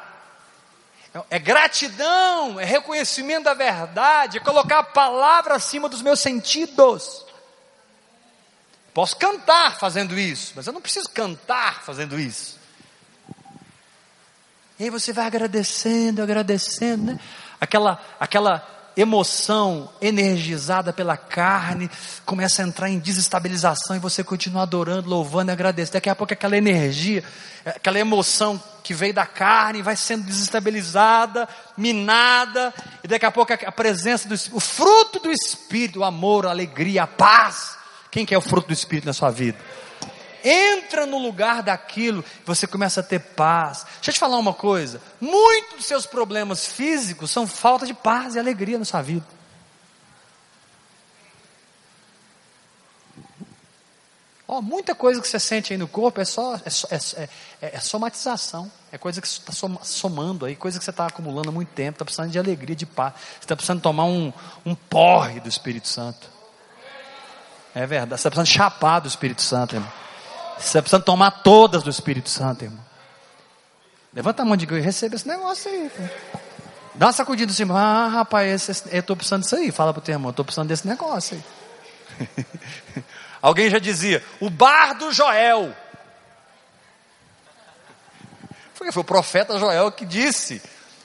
É, 1.30 1.40
gratidão, 1.40 2.60
é 2.60 2.66
reconhecimento 2.66 3.46
da 3.46 3.54
verdade, 3.54 4.38
é 4.38 4.42
colocar 4.42 4.80
a 4.80 4.84
palavra 4.84 5.56
acima 5.56 5.90
dos 5.90 6.02
meus 6.02 6.20
sentidos. 6.20 7.26
Posso 8.94 9.16
cantar 9.16 9.78
fazendo 9.80 10.18
isso, 10.20 10.54
mas 10.56 10.68
eu 10.68 10.74
não 10.74 10.82
preciso 10.82 11.10
cantar 11.10 11.84
fazendo 11.84 12.20
isso. 12.20 12.60
E 14.78 14.84
aí 14.84 14.90
você 14.90 15.12
vai 15.12 15.26
agradecendo, 15.26 16.22
agradecendo, 16.22 17.14
né? 17.14 17.20
Aquela, 17.60 18.02
aquela 18.20 18.79
emoção 19.00 19.90
energizada 20.02 20.92
pela 20.92 21.16
carne 21.16 21.90
começa 22.26 22.62
a 22.62 22.68
entrar 22.68 22.90
em 22.90 23.00
desestabilização 23.00 23.96
e 23.96 24.00
você 24.00 24.24
continua 24.24 24.64
adorando, 24.64 25.10
louvando 25.10 25.52
e 25.52 25.54
agradecendo. 25.54 25.94
Daqui 25.94 26.10
a 26.10 26.16
pouco 26.16 26.34
aquela 26.34 26.58
energia, 26.58 27.24
aquela 27.66 27.98
emoção 27.98 28.62
que 28.84 28.94
veio 28.94 29.14
da 29.14 29.26
carne 29.26 29.82
vai 29.82 29.96
sendo 29.96 30.26
desestabilizada, 30.26 31.48
minada, 31.78 32.74
e 33.04 33.08
daqui 33.08 33.26
a 33.26 33.32
pouco 33.32 33.54
a 33.54 33.72
presença 33.72 34.28
do 34.28 34.36
o 34.54 34.60
fruto 34.60 35.20
do 35.20 35.32
Espírito, 35.32 36.00
o 36.00 36.04
amor, 36.04 36.46
a 36.46 36.50
alegria, 36.50 37.04
a 37.04 37.08
paz, 37.08 37.78
quem 38.12 38.26
quer 38.26 38.38
o 38.38 38.42
fruto 38.42 38.68
do 38.68 38.74
Espírito 38.74 39.06
na 39.06 39.14
sua 39.14 39.30
vida? 39.30 39.58
Entra 40.44 41.06
no 41.06 41.18
lugar 41.18 41.64
daquilo, 41.64 42.24
você 42.46 42.66
começa 42.66 43.00
a 43.00 43.04
ter 43.04 43.20
paz. 43.20 43.86
Deixa 43.96 44.10
eu 44.10 44.14
te 44.14 44.20
falar 44.20 44.38
uma 44.38 44.54
coisa: 44.54 45.02
muitos 45.20 45.78
dos 45.78 45.86
seus 45.86 46.06
problemas 46.06 46.66
físicos 46.68 47.32
são 47.32 47.46
falta 47.48 47.86
de 47.86 47.94
paz 47.94 48.36
e 48.36 48.40
alegria 48.40 48.78
na 48.78 48.86
sua 48.86 49.02
vida. 49.02 49.26
Oh, 54.52 54.64
muita 54.64 54.96
coisa 54.96 55.22
que 55.22 55.28
você 55.28 55.40
sente 55.40 55.74
aí 55.74 55.78
no 55.78 55.88
corpo 55.88 56.20
é 56.20 56.26
só 56.26 56.56
é, 56.56 56.60
é, 56.90 57.30
é, 57.62 57.76
é 57.76 57.80
somatização, 57.80 58.72
é 58.92 58.98
coisa 58.98 59.22
que 59.22 59.28
está 59.28 59.54
somando 59.84 60.44
aí, 60.44 60.56
coisa 60.56 60.80
que 60.80 60.84
você 60.84 60.90
está 60.90 61.06
acumulando 61.06 61.50
há 61.50 61.52
muito 61.52 61.70
tempo, 61.70 61.98
está 61.98 62.04
precisando 62.04 62.32
de 62.32 62.40
alegria, 62.40 62.76
de 62.76 62.88
paz, 62.88 63.14
você 63.14 63.40
está 63.42 63.56
precisando 63.56 63.80
tomar 63.80 64.06
um, 64.06 64.34
um 64.66 64.74
porre 64.74 65.40
do 65.40 65.48
Espírito 65.48 65.88
Santo. 65.88 66.28
É 67.76 67.86
verdade. 67.86 68.10
Você 68.10 68.28
está 68.28 68.32
precisando 68.32 68.48
chapar 68.48 69.00
do 69.02 69.08
Espírito 69.08 69.44
Santo, 69.44 69.76
irmão. 69.76 69.92
Você 70.60 70.68
está 70.68 70.82
precisando 70.82 71.04
tomar 71.04 71.32
todas 71.32 71.84
do 71.84 71.90
Espírito 71.90 72.30
Santo, 72.30 72.66
irmão. 72.66 72.84
Levanta 74.14 74.42
a 74.42 74.46
mão 74.46 74.58
de 74.58 74.66
e 74.66 74.80
receba 74.82 75.16
esse 75.16 75.28
negócio 75.28 75.72
aí. 75.72 75.90
Dá 76.96 77.08
uma 77.08 77.14
sacudida 77.14 77.52
assim, 77.52 77.64
ah, 77.72 78.08
rapaz, 78.08 78.68
esse, 78.68 78.84
eu 78.92 79.00
estou 79.00 79.16
precisando 79.16 79.44
disso 79.44 79.56
aí. 79.56 79.72
Fala 79.72 79.94
para 79.94 80.00
o 80.00 80.04
teu 80.04 80.14
irmão, 80.14 80.32
estou 80.32 80.44
precisando 80.44 80.68
desse 80.68 80.86
negócio 80.86 81.38
aí. 81.38 83.04
Alguém 83.42 83.70
já 83.70 83.80
dizia, 83.80 84.24
o 84.42 84.50
bar 84.50 84.96
do 84.96 85.12
Joel. 85.14 85.74
Foi, 88.74 88.92
foi 88.92 89.02
o 89.02 89.06
profeta 89.06 89.58
Joel 89.58 89.92
que 89.92 90.06
disse 90.06 90.62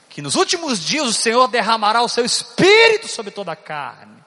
que 0.09 0.21
nos 0.21 0.35
últimos 0.35 0.83
dias 0.83 1.07
o 1.07 1.13
Senhor 1.13 1.47
derramará 1.47 2.01
o 2.01 2.09
seu 2.09 2.25
espírito 2.25 3.07
sobre 3.07 3.31
toda 3.31 3.53
a 3.53 3.55
carne. 3.55 4.24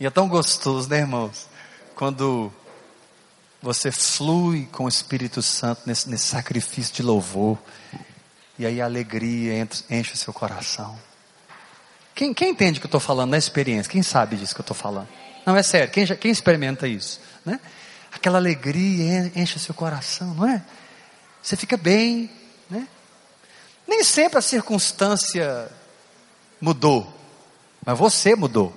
E 0.00 0.06
é 0.06 0.10
tão 0.10 0.28
gostoso, 0.28 0.88
né, 0.88 0.98
irmãos? 0.98 1.48
Quando 1.96 2.52
você 3.60 3.90
flui 3.90 4.68
com 4.70 4.84
o 4.84 4.88
Espírito 4.88 5.42
Santo 5.42 5.82
nesse, 5.86 6.08
nesse 6.08 6.26
sacrifício 6.26 6.94
de 6.94 7.02
louvor, 7.02 7.58
e 8.56 8.64
aí 8.64 8.80
a 8.80 8.84
alegria 8.84 9.60
enche, 9.60 9.84
enche 9.90 10.14
o 10.14 10.16
seu 10.16 10.32
coração. 10.32 10.96
Quem, 12.14 12.32
quem 12.32 12.50
entende 12.50 12.78
o 12.78 12.80
que 12.80 12.86
eu 12.86 12.88
estou 12.88 13.00
falando 13.00 13.30
na 13.30 13.38
experiência? 13.38 13.90
Quem 13.90 14.02
sabe 14.02 14.36
disso 14.36 14.54
que 14.54 14.60
eu 14.60 14.64
estou 14.64 14.76
falando? 14.76 15.08
Não, 15.44 15.56
é 15.56 15.62
sério, 15.62 15.90
quem, 15.90 16.06
quem 16.06 16.30
experimenta 16.30 16.86
isso? 16.86 17.20
Né? 17.44 17.58
Aquela 18.12 18.38
alegria 18.38 19.32
enche 19.34 19.56
o 19.56 19.60
seu 19.60 19.74
coração, 19.74 20.32
não 20.34 20.48
é? 20.48 20.62
Você 21.42 21.56
fica 21.56 21.76
bem, 21.76 22.30
né? 22.70 22.86
Nem 23.86 24.04
sempre 24.04 24.38
a 24.38 24.42
circunstância 24.42 25.70
mudou, 26.60 27.12
mas 27.84 27.98
você 27.98 28.36
mudou. 28.36 28.72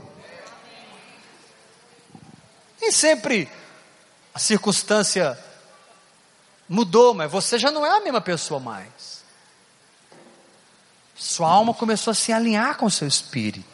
Nem 2.82 2.92
sempre 2.92 3.48
a 4.34 4.40
circunstância 4.40 5.38
mudou, 6.68 7.14
mas 7.14 7.32
você 7.32 7.60
já 7.60 7.70
não 7.70 7.86
é 7.86 7.90
a 7.92 8.02
mesma 8.02 8.20
pessoa 8.20 8.60
mais. 8.60 9.22
Sua 11.16 11.48
alma 11.48 11.76
começou 11.76 12.10
a 12.12 12.16
se 12.16 12.34
alinhar 12.34 12.76
com 12.78 12.90
seu 12.90 13.08
espírito. 13.08 13.70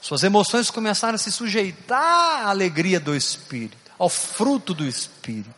Suas 0.00 0.22
emoções 0.22 0.70
começaram 0.70 1.16
a 1.16 1.18
se 1.18 1.30
sujeitar 1.30 2.46
à 2.46 2.48
alegria 2.48 2.98
do 2.98 3.14
espírito, 3.14 3.76
ao 3.98 4.08
fruto 4.08 4.72
do 4.72 4.86
espírito. 4.86 5.50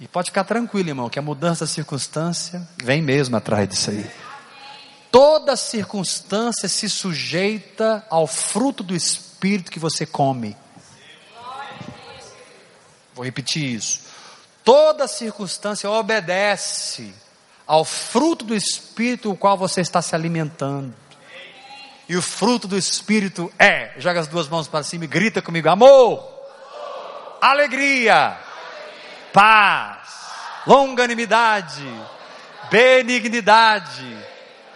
E 0.00 0.08
pode 0.08 0.30
ficar 0.30 0.44
tranquilo, 0.44 0.88
irmão, 0.88 1.10
que 1.10 1.18
a 1.18 1.22
mudança 1.22 1.64
da 1.64 1.70
circunstância 1.70 2.66
vem 2.82 3.02
mesmo 3.02 3.36
atrás 3.36 3.68
disso 3.68 3.90
aí. 3.90 4.10
Toda 5.12 5.56
circunstância 5.56 6.68
se 6.68 6.88
sujeita 6.88 8.04
ao 8.10 8.26
fruto 8.26 8.82
do 8.82 8.94
espírito 8.96 9.27
espírito 9.38 9.70
que 9.70 9.78
você 9.78 10.04
come. 10.04 10.56
Vou 13.14 13.24
repetir 13.24 13.62
isso. 13.62 14.00
Toda 14.64 15.06
circunstância 15.06 15.88
obedece 15.88 17.14
ao 17.64 17.84
fruto 17.84 18.44
do 18.44 18.54
espírito 18.54 19.30
o 19.30 19.36
qual 19.36 19.56
você 19.56 19.80
está 19.80 20.02
se 20.02 20.14
alimentando. 20.14 20.92
E 22.08 22.16
o 22.16 22.22
fruto 22.22 22.66
do 22.66 22.76
espírito 22.76 23.52
é, 23.58 23.92
joga 23.98 24.20
as 24.20 24.26
duas 24.26 24.48
mãos 24.48 24.66
para 24.66 24.82
cima 24.82 25.04
e 25.04 25.08
grita 25.08 25.40
comigo: 25.40 25.68
amor, 25.68 26.28
alegria, 27.40 28.36
paz, 29.32 30.08
longanimidade, 30.66 31.86
benignidade, 32.70 34.18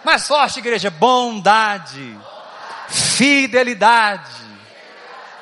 mais 0.04 0.26
forte, 0.28 0.60
igreja, 0.60 0.88
bondade, 0.88 2.16
fidelidade, 2.88 4.51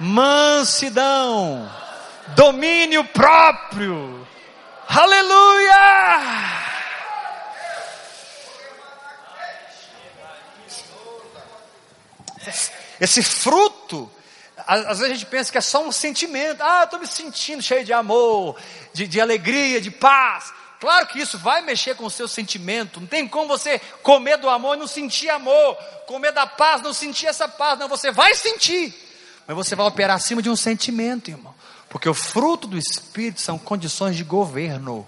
mansidão, 0.01 1.71
domínio 2.35 3.05
próprio. 3.05 4.27
Aleluia! 4.89 5.77
Esse 12.99 13.23
fruto, 13.23 14.11
às 14.67 14.99
vezes 14.99 15.05
a 15.05 15.09
gente 15.09 15.27
pensa 15.27 15.53
que 15.53 15.59
é 15.59 15.61
só 15.61 15.83
um 15.83 15.93
sentimento. 15.93 16.63
Ah, 16.63 16.85
estou 16.85 16.99
me 16.99 17.07
sentindo 17.07 17.63
cheio 17.63 17.85
de 17.85 17.93
amor, 17.93 18.57
de, 18.93 19.07
de 19.07 19.21
alegria, 19.21 19.81
de 19.81 19.91
paz. 19.91 20.53
Claro 20.81 21.07
que 21.07 21.21
isso 21.21 21.39
vai 21.39 21.61
mexer 21.61 21.95
com 21.95 22.07
o 22.07 22.11
seu 22.11 22.27
sentimento. 22.27 23.01
Não 23.01 23.07
tem 23.07 23.29
como 23.29 23.49
você 23.49 23.79
comer 24.03 24.39
do 24.39 24.49
amor 24.49 24.77
e 24.77 24.81
não 24.81 24.87
sentir 24.87 25.29
amor, 25.29 25.77
comer 26.07 26.33
da 26.33 26.47
paz, 26.47 26.81
não 26.81 26.93
sentir 26.93 27.27
essa 27.27 27.47
paz. 27.47 27.79
Não, 27.79 27.87
você 27.87 28.11
vai 28.11 28.35
sentir. 28.35 29.10
Mas 29.51 29.57
você 29.57 29.75
vai 29.75 29.85
operar 29.85 30.15
acima 30.15 30.41
de 30.41 30.49
um 30.49 30.55
sentimento, 30.55 31.29
irmão. 31.29 31.53
Porque 31.89 32.09
o 32.09 32.15
fruto 32.15 32.69
do 32.69 32.79
Espírito 32.79 33.41
são 33.41 33.59
condições 33.59 34.15
de 34.15 34.23
governo. 34.23 35.05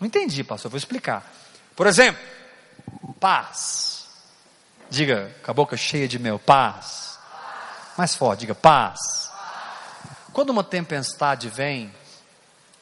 Não 0.00 0.08
entendi, 0.08 0.42
pastor, 0.42 0.68
vou 0.68 0.76
explicar. 0.76 1.24
Por 1.76 1.86
exemplo, 1.86 2.20
paz. 3.20 4.08
Diga 4.90 5.32
com 5.44 5.52
a 5.52 5.54
boca 5.54 5.76
cheia 5.76 6.08
de 6.08 6.18
mel, 6.18 6.36
paz. 6.36 7.16
Mais 7.96 8.16
forte, 8.16 8.40
diga 8.40 8.56
paz. 8.56 8.98
Quando 10.32 10.50
uma 10.50 10.64
tempestade 10.64 11.48
vem, 11.48 11.94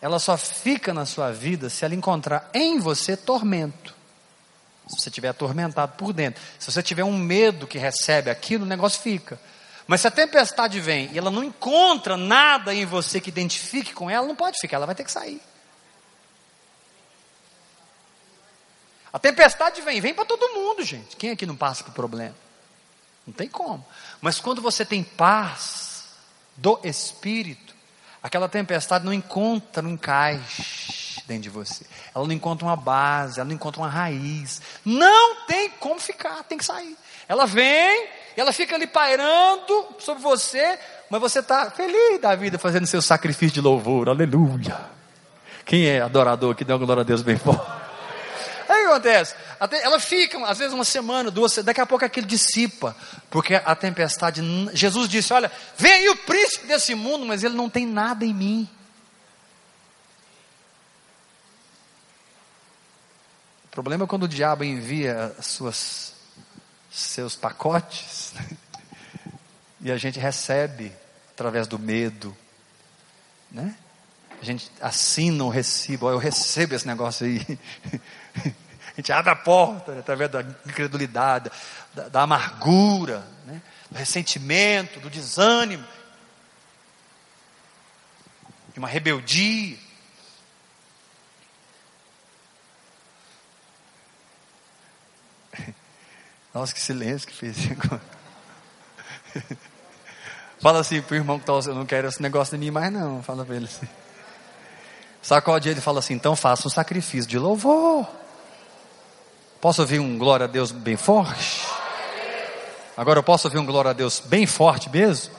ela 0.01 0.19
só 0.19 0.39
fica 0.39 0.95
na 0.95 1.05
sua 1.05 1.33
vida 1.33 1.69
se 1.69 1.85
ela 1.85 1.95
encontrar 1.95 2.49
em 2.55 2.79
você 2.79 3.15
tormento. 3.15 3.95
Se 4.91 5.01
você 5.01 5.09
estiver 5.09 5.29
atormentado 5.29 5.93
por 5.97 6.13
dentro. 6.13 6.43
Se 6.59 6.71
você 6.71 6.83
tiver 6.83 7.05
um 7.05 7.17
medo 7.17 7.67
que 7.67 7.79
recebe 7.79 8.29
aquilo, 8.29 8.65
o 8.65 8.69
negócio 8.69 9.01
fica. 9.01 9.41
Mas 9.87 10.01
se 10.01 10.09
a 10.09 10.11
tempestade 10.11 10.81
vem 10.81 11.11
e 11.13 11.19
ela 11.19 11.31
não 11.31 11.43
encontra 11.45 12.17
nada 12.17 12.75
em 12.75 12.85
você 12.85 13.21
que 13.21 13.29
identifique 13.29 13.93
com 13.93 14.11
ela, 14.11 14.27
não 14.27 14.37
pode 14.37 14.59
ficar, 14.61 14.77
ela 14.77 14.87
vai 14.87 14.95
ter 14.95 15.05
que 15.05 15.13
sair. 15.13 15.41
A 19.13 19.19
tempestade 19.19 19.81
vem, 19.83 20.01
vem 20.01 20.15
para 20.15 20.25
todo 20.25 20.55
mundo, 20.55 20.85
gente. 20.85 21.17
Quem 21.17 21.31
aqui 21.31 21.45
não 21.45 21.57
passa 21.57 21.83
por 21.83 21.93
problema? 21.93 22.37
Não 23.27 23.35
tem 23.35 23.49
como. 23.49 23.85
Mas 24.21 24.39
quando 24.39 24.63
você 24.63 24.85
tem 24.85 25.03
paz 25.03 26.05
do 26.57 26.79
Espírito, 26.85 27.75
aquela 28.23 28.49
tempestade 28.49 29.05
não 29.05 29.13
encontra 29.13 29.87
um 29.87 29.91
encaixe 29.91 31.00
dentro 31.31 31.45
de 31.45 31.51
você. 31.51 31.85
Ela 32.13 32.27
não 32.27 32.35
encontra 32.35 32.67
uma 32.67 32.75
base, 32.75 33.39
ela 33.39 33.49
não 33.49 33.55
encontra 33.55 33.81
uma 33.81 33.89
raiz. 33.89 34.61
Não 34.85 35.47
tem 35.47 35.71
como 35.79 36.01
ficar, 36.01 36.43
tem 36.43 36.59
que 36.59 36.65
sair. 36.65 36.97
Ela 37.29 37.47
vem, 37.47 38.09
ela 38.37 38.53
fica 38.53 38.75
ali 38.75 38.89
pairando 38.89 39.87
sobre 40.01 40.23
você, 40.23 40.79
mas 41.09 41.21
você 41.21 41.39
está 41.39 41.71
feliz 41.71 42.21
da 42.21 42.35
vida 42.35 42.59
fazendo 42.59 42.87
seu 42.87 43.01
sacrifício 43.01 43.55
de 43.55 43.61
louvor. 43.61 44.09
Aleluia. 44.09 44.77
Quem 45.65 45.87
é 45.87 46.01
adorador 46.01 46.57
que 46.57 46.65
dá 46.65 46.77
glória 46.77 47.03
a 47.03 47.05
Deus 47.05 47.23
bem 47.23 47.39
forte? 47.39 47.65
Aí 48.69 48.83
o 48.83 48.87
que 48.87 48.93
acontece? 48.93 49.35
Ela 49.83 50.01
fica, 50.01 50.39
às 50.47 50.59
vezes, 50.59 50.73
uma 50.73 50.85
semana, 50.85 51.31
duas, 51.31 51.57
daqui 51.57 51.81
a 51.81 51.87
pouco 51.87 52.05
aquilo 52.05 52.27
dissipa, 52.27 52.97
porque 53.29 53.55
a 53.55 53.75
tempestade. 53.77 54.41
Jesus 54.73 55.09
disse: 55.09 55.33
Olha, 55.33 55.51
vem 55.77 55.93
aí 55.93 56.09
o 56.09 56.17
príncipe 56.17 56.67
desse 56.67 56.95
mundo, 56.95 57.27
mas 57.27 57.45
ele 57.45 57.55
não 57.55 57.69
tem 57.69 57.87
nada 57.87 58.25
em 58.25 58.33
mim. 58.33 58.69
O 63.71 63.73
problema 63.73 64.03
é 64.03 64.07
quando 64.09 64.25
o 64.25 64.29
diabo 64.29 64.65
envia 64.65 65.33
suas, 65.41 66.13
seus 66.91 67.37
pacotes 67.37 68.35
e 69.81 69.93
a 69.93 69.97
gente 69.97 70.19
recebe 70.19 70.93
através 71.33 71.69
do 71.69 71.79
medo, 71.79 72.37
né? 73.49 73.77
A 74.43 74.45
gente 74.45 74.73
assina 74.81 75.45
um 75.45 75.49
recibo, 75.49 76.11
eu 76.11 76.19
recebo 76.19 76.75
esse 76.75 76.87
negócio 76.87 77.27
aí. 77.27 77.59
A 78.93 78.97
gente 78.97 79.13
abre 79.13 79.31
a 79.31 79.37
porta 79.37 79.93
né, 79.93 80.01
através 80.01 80.31
da 80.31 80.43
incredulidade, 80.67 81.51
da, 81.95 82.09
da 82.09 82.23
amargura, 82.23 83.25
né, 83.47 83.63
do 83.89 83.97
ressentimento, 83.97 84.99
do 84.99 85.09
desânimo, 85.09 85.87
de 88.75 88.79
uma 88.79 88.89
rebeldia. 88.89 89.79
Nossa, 96.53 96.75
que 96.75 96.81
silêncio 96.81 97.29
que 97.29 97.35
fez. 97.35 97.57
Fala 100.61 100.81
assim 100.81 101.01
pro 101.01 101.17
irmão 101.17 101.39
que 101.39 101.51
está 101.51 101.71
eu 101.71 101.75
não 101.75 101.87
quero 101.87 102.09
esse 102.09 102.21
negócio 102.21 102.59
de 102.59 102.65
mim 102.65 102.71
mais 102.71 102.93
não. 102.93 103.23
Fala 103.23 103.45
para 103.45 103.57
ele 103.57 103.65
assim. 103.67 103.89
Sacode 105.23 105.69
ele 105.69 105.79
e 105.79 105.83
fala 105.83 105.99
assim, 105.99 106.15
então 106.15 106.35
faça 106.35 106.67
um 106.67 106.71
sacrifício 106.71 107.29
de 107.29 107.39
louvor. 107.39 108.07
Posso 109.61 109.83
ouvir 109.83 110.01
um 110.01 110.17
glória 110.19 110.45
a 110.45 110.47
Deus 110.47 110.73
bem 110.73 110.97
forte? 110.97 111.67
Agora 112.97 113.19
eu 113.19 113.23
posso 113.23 113.47
ouvir 113.47 113.59
um 113.59 113.67
glória 113.67 113.91
a 113.91 113.95
Deus 113.95 114.21
bem 114.21 114.47
forte 114.47 114.89
mesmo? 114.91 115.35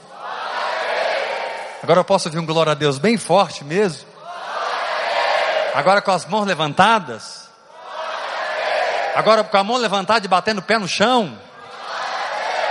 Agora 1.84 2.00
eu 2.00 2.06
posso 2.06 2.28
ouvir 2.30 2.38
um 2.39 2.45
glória 2.45 2.71
a 2.71 2.76
Deus 2.76 3.00
bem 3.00 3.17
forte 3.17 3.63
mesmo? 3.63 4.08
Agora 5.74 6.02
com 6.02 6.12
as 6.12 6.26
mãos 6.26 6.45
levantadas? 6.45 7.31
Agora 9.15 9.43
com 9.43 9.58
a 9.58 9.63
mão 9.63 9.78
levantada 9.78 10.26
e 10.26 10.30
batendo 10.30 10.60
o 10.60 10.63
pé 10.63 10.78
no 10.78 10.88
chão? 10.88 11.38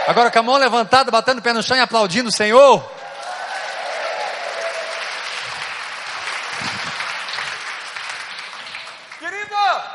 Agora 0.07 0.31
com 0.31 0.38
a 0.38 0.42
mão 0.42 0.57
levantada, 0.57 1.11
batendo 1.11 1.38
o 1.38 1.42
pé 1.42 1.53
no 1.53 1.62
chão 1.62 1.76
e 1.76 1.81
aplaudindo 1.81 2.29
o 2.29 2.33
Senhor? 2.33 2.83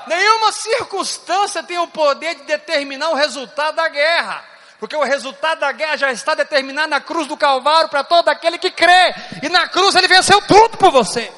Nenhuma 0.07 0.51
circunstância 0.51 1.63
tem 1.63 1.79
o 1.79 1.87
poder 1.87 2.35
de 2.35 2.43
determinar 2.43 3.09
o 3.09 3.15
resultado 3.15 3.75
da 3.75 3.89
guerra. 3.89 4.43
Porque 4.79 4.95
o 4.95 5.03
resultado 5.03 5.59
da 5.59 5.71
guerra 5.71 5.97
já 5.97 6.11
está 6.11 6.35
determinado 6.35 6.89
na 6.89 7.01
cruz 7.01 7.27
do 7.27 7.35
Calvário 7.35 7.89
para 7.89 8.03
todo 8.03 8.29
aquele 8.29 8.57
que 8.57 8.69
crê. 8.69 9.15
E 9.41 9.49
na 9.49 9.67
cruz 9.67 9.95
ele 9.95 10.07
venceu 10.07 10.41
tudo 10.41 10.77
por 10.77 10.91
você. 10.91 11.31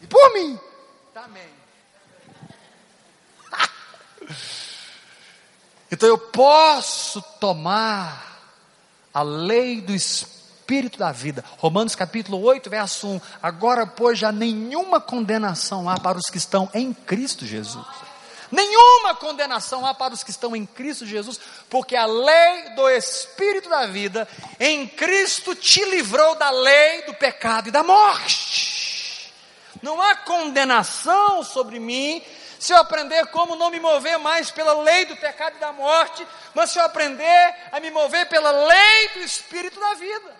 E 0.00 0.06
por 0.06 0.32
mim. 0.32 0.58
Também. 1.12 1.57
Então 5.90 6.08
eu 6.08 6.18
posso 6.18 7.22
tomar 7.40 8.40
a 9.12 9.22
lei 9.22 9.80
do 9.80 9.94
Espírito 9.94 10.98
da 10.98 11.10
vida. 11.12 11.44
Romanos 11.56 11.94
capítulo 11.94 12.40
8, 12.42 12.68
verso 12.68 13.08
1. 13.08 13.20
Agora, 13.42 13.86
pois, 13.86 14.18
já 14.18 14.30
nenhuma 14.30 15.00
condenação 15.00 15.88
há 15.88 15.98
para 15.98 16.18
os 16.18 16.26
que 16.30 16.36
estão 16.36 16.68
em 16.74 16.92
Cristo 16.92 17.46
Jesus. 17.46 17.86
Nenhuma 18.50 19.14
condenação 19.14 19.84
há 19.84 19.94
para 19.94 20.14
os 20.14 20.22
que 20.22 20.30
estão 20.30 20.56
em 20.56 20.64
Cristo 20.64 21.06
Jesus, 21.06 21.38
porque 21.68 21.94
a 21.94 22.06
lei 22.06 22.70
do 22.74 22.88
Espírito 22.88 23.68
da 23.68 23.86
vida 23.86 24.26
em 24.58 24.86
Cristo 24.86 25.54
te 25.54 25.84
livrou 25.84 26.34
da 26.34 26.50
lei 26.50 27.02
do 27.02 27.14
pecado 27.14 27.68
e 27.68 27.72
da 27.72 27.82
morte. 27.82 29.32
Não 29.82 30.00
há 30.00 30.16
condenação 30.16 31.44
sobre 31.44 31.78
mim 31.78 32.22
se 32.58 32.72
eu 32.72 32.76
aprender 32.78 33.26
como 33.26 33.56
não 33.56 33.70
me 33.70 33.78
mover 33.78 34.18
mais 34.18 34.50
pela 34.50 34.72
lei 34.82 35.06
do 35.06 35.16
pecado 35.16 35.56
e 35.56 35.60
da 35.60 35.72
morte, 35.72 36.26
mas 36.54 36.70
se 36.70 36.78
eu 36.78 36.84
aprender 36.84 37.54
a 37.70 37.78
me 37.78 37.90
mover 37.90 38.28
pela 38.28 38.50
lei 38.50 39.08
do 39.14 39.20
Espírito 39.20 39.78
da 39.78 39.94
vida. 39.94 40.36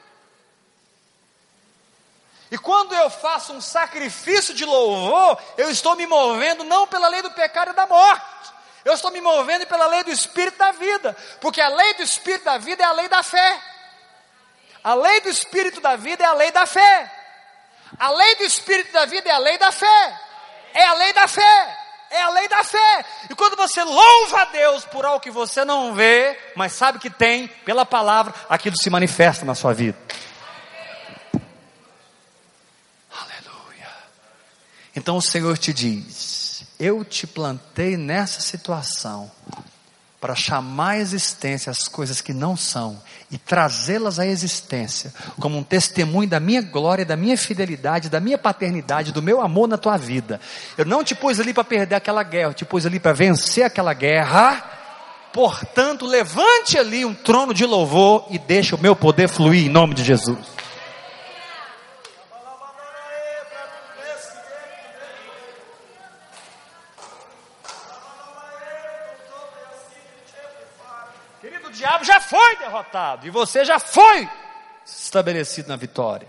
E 2.50 2.58
quando 2.58 2.94
eu 2.94 3.10
faço 3.10 3.52
um 3.52 3.60
sacrifício 3.60 4.54
de 4.54 4.64
louvor, 4.64 5.40
eu 5.56 5.70
estou 5.70 5.94
me 5.94 6.06
movendo 6.06 6.64
não 6.64 6.86
pela 6.86 7.08
lei 7.08 7.22
do 7.22 7.30
pecado 7.30 7.70
e 7.70 7.74
da 7.74 7.86
morte, 7.86 8.52
eu 8.84 8.94
estou 8.94 9.10
me 9.10 9.20
movendo 9.20 9.66
pela 9.66 9.86
lei 9.86 10.02
do 10.02 10.10
Espírito 10.10 10.56
da 10.56 10.72
vida, 10.72 11.16
porque 11.40 11.60
a 11.60 11.68
lei 11.68 11.94
do 11.94 12.02
Espírito 12.02 12.44
da 12.44 12.58
vida 12.58 12.82
é 12.82 12.86
a 12.86 12.92
lei 12.92 13.08
da 13.08 13.22
fé. 13.22 13.62
A 14.82 14.94
lei 14.94 15.20
do 15.20 15.28
Espírito 15.28 15.80
da 15.80 15.96
vida 15.96 16.24
é 16.24 16.26
a 16.26 16.32
lei 16.32 16.50
da 16.50 16.64
fé. 16.64 17.14
A 17.98 18.10
lei 18.10 18.36
do 18.36 18.44
Espírito 18.44 18.92
da 18.92 19.04
vida 19.04 19.28
é 19.28 19.32
a 19.32 19.38
lei 19.38 19.58
da 19.58 19.70
fé. 19.70 20.20
É 20.72 20.84
a 20.84 20.94
lei 20.94 21.12
da 21.12 21.28
fé. 21.28 21.87
É 22.10 22.22
a 22.22 22.30
lei 22.30 22.48
da 22.48 22.64
fé. 22.64 23.04
E 23.30 23.34
quando 23.34 23.56
você 23.56 23.82
louva 23.84 24.42
a 24.42 24.44
Deus 24.46 24.84
por 24.86 25.04
algo 25.04 25.20
que 25.20 25.30
você 25.30 25.64
não 25.64 25.94
vê, 25.94 26.38
mas 26.56 26.72
sabe 26.72 26.98
que 26.98 27.10
tem, 27.10 27.48
pela 27.64 27.84
palavra, 27.84 28.34
aquilo 28.48 28.76
se 28.76 28.88
manifesta 28.88 29.44
na 29.44 29.54
sua 29.54 29.74
vida. 29.74 29.98
Então 34.98 35.16
o 35.16 35.22
Senhor 35.22 35.56
te 35.56 35.72
diz: 35.72 36.64
Eu 36.78 37.04
te 37.04 37.24
plantei 37.24 37.96
nessa 37.96 38.40
situação 38.40 39.30
para 40.20 40.34
chamar 40.34 40.90
à 40.90 40.98
existência 40.98 41.70
as 41.70 41.86
coisas 41.86 42.20
que 42.20 42.32
não 42.32 42.56
são 42.56 43.00
e 43.30 43.38
trazê-las 43.38 44.18
à 44.18 44.26
existência 44.26 45.12
como 45.38 45.56
um 45.56 45.62
testemunho 45.62 46.28
da 46.28 46.40
minha 46.40 46.60
glória, 46.60 47.04
da 47.04 47.16
minha 47.16 47.36
fidelidade, 47.36 48.08
da 48.08 48.18
minha 48.18 48.36
paternidade, 48.36 49.12
do 49.12 49.22
meu 49.22 49.40
amor 49.40 49.68
na 49.68 49.78
tua 49.78 49.96
vida. 49.96 50.40
Eu 50.76 50.84
não 50.84 51.04
te 51.04 51.14
pus 51.14 51.38
ali 51.38 51.54
para 51.54 51.62
perder 51.62 51.94
aquela 51.94 52.22
guerra, 52.22 52.50
eu 52.50 52.54
te 52.54 52.64
pus 52.64 52.84
ali 52.84 52.98
para 52.98 53.12
vencer 53.12 53.64
aquela 53.64 53.94
guerra. 53.94 54.64
Portanto, 55.32 56.04
levante 56.04 56.76
ali 56.76 57.04
um 57.04 57.14
trono 57.14 57.54
de 57.54 57.64
louvor 57.64 58.26
e 58.30 58.38
deixe 58.38 58.74
o 58.74 58.78
meu 58.78 58.96
poder 58.96 59.28
fluir 59.28 59.66
em 59.66 59.68
nome 59.68 59.94
de 59.94 60.02
Jesus. 60.02 60.57
Diabo 71.70 72.04
já 72.04 72.20
foi 72.20 72.56
derrotado 72.56 73.26
e 73.26 73.30
você 73.30 73.64
já 73.64 73.78
foi 73.78 74.28
estabelecido 74.84 75.68
na 75.68 75.76
vitória. 75.76 76.28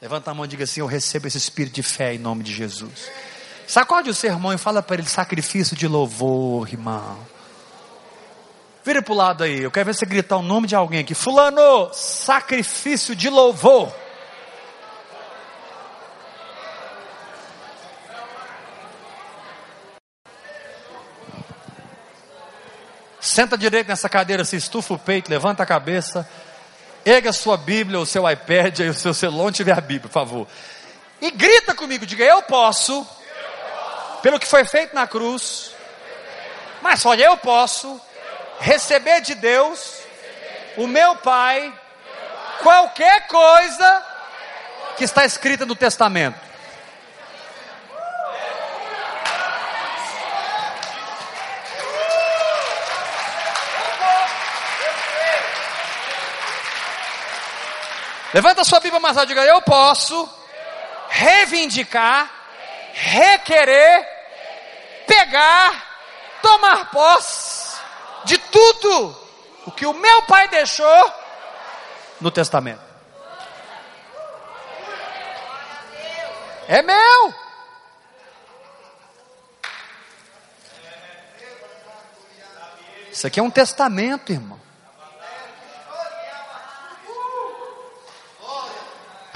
Levanta 0.00 0.30
a 0.30 0.34
mão 0.34 0.44
e 0.44 0.48
diga 0.48 0.64
assim: 0.64 0.80
Eu 0.80 0.86
recebo 0.86 1.28
esse 1.28 1.38
espírito 1.38 1.74
de 1.74 1.82
fé 1.82 2.14
em 2.14 2.18
nome 2.18 2.42
de 2.42 2.52
Jesus. 2.52 3.10
Sacode 3.66 4.10
o 4.10 4.14
sermão 4.14 4.52
e 4.52 4.58
fala 4.58 4.82
para 4.82 4.96
ele: 4.96 5.08
sacrifício 5.08 5.76
de 5.76 5.86
louvor, 5.86 6.68
irmão. 6.68 7.18
Vira 8.84 9.00
para 9.00 9.12
o 9.12 9.16
lado 9.16 9.44
aí, 9.44 9.62
eu 9.62 9.70
quero 9.70 9.86
ver 9.86 9.94
você 9.94 10.04
gritar 10.04 10.36
o 10.36 10.42
nome 10.42 10.66
de 10.66 10.74
alguém 10.74 11.00
aqui. 11.00 11.14
Fulano, 11.14 11.90
sacrifício 11.92 13.14
de 13.14 13.30
louvor. 13.30 13.94
Senta 23.32 23.56
direito 23.56 23.88
nessa 23.88 24.10
cadeira, 24.10 24.44
se 24.44 24.56
estufa 24.56 24.92
o 24.92 24.98
peito, 24.98 25.30
levanta 25.30 25.62
a 25.62 25.66
cabeça. 25.66 26.28
Erga 27.02 27.30
a 27.30 27.32
sua 27.32 27.56
Bíblia, 27.56 27.98
o 27.98 28.04
seu 28.04 28.30
iPad, 28.30 28.80
aí 28.80 28.90
o 28.90 28.94
seu 28.94 29.14
celular, 29.14 29.44
onde 29.44 29.56
tiver 29.56 29.72
a 29.72 29.80
Bíblia, 29.80 30.02
por 30.02 30.10
favor. 30.10 30.46
E 31.18 31.30
grita 31.30 31.74
comigo, 31.74 32.04
diga: 32.04 32.22
Eu 32.22 32.42
posso, 32.42 33.06
pelo 34.20 34.38
que 34.38 34.46
foi 34.46 34.66
feito 34.66 34.94
na 34.94 35.06
cruz, 35.06 35.74
mas 36.82 37.00
só 37.00 37.14
eu 37.14 37.34
posso 37.38 37.98
receber 38.60 39.22
de 39.22 39.34
Deus, 39.34 40.00
o 40.76 40.86
meu 40.86 41.16
Pai, 41.16 41.72
qualquer 42.62 43.28
coisa 43.28 44.06
que 44.98 45.04
está 45.04 45.24
escrita 45.24 45.64
no 45.64 45.74
testamento. 45.74 46.51
Levanta 58.32 58.64
sua 58.64 58.80
Bíblia 58.80 59.00
mais 59.00 59.16
alto 59.16 59.30
e 59.30 59.34
diga: 59.34 59.44
Eu 59.44 59.60
posso 59.62 60.28
reivindicar, 61.08 62.30
requerer, 62.92 64.08
pegar, 65.06 66.38
tomar 66.40 66.90
posse 66.90 67.76
de 68.24 68.38
tudo 68.38 69.16
o 69.66 69.70
que 69.70 69.84
o 69.84 69.92
meu 69.92 70.22
pai 70.22 70.48
deixou 70.48 71.12
no 72.20 72.30
testamento. 72.30 72.80
É 76.68 76.80
meu. 76.80 77.34
Isso 83.10 83.26
aqui 83.26 83.38
é 83.38 83.42
um 83.42 83.50
testamento, 83.50 84.32
irmão. 84.32 84.58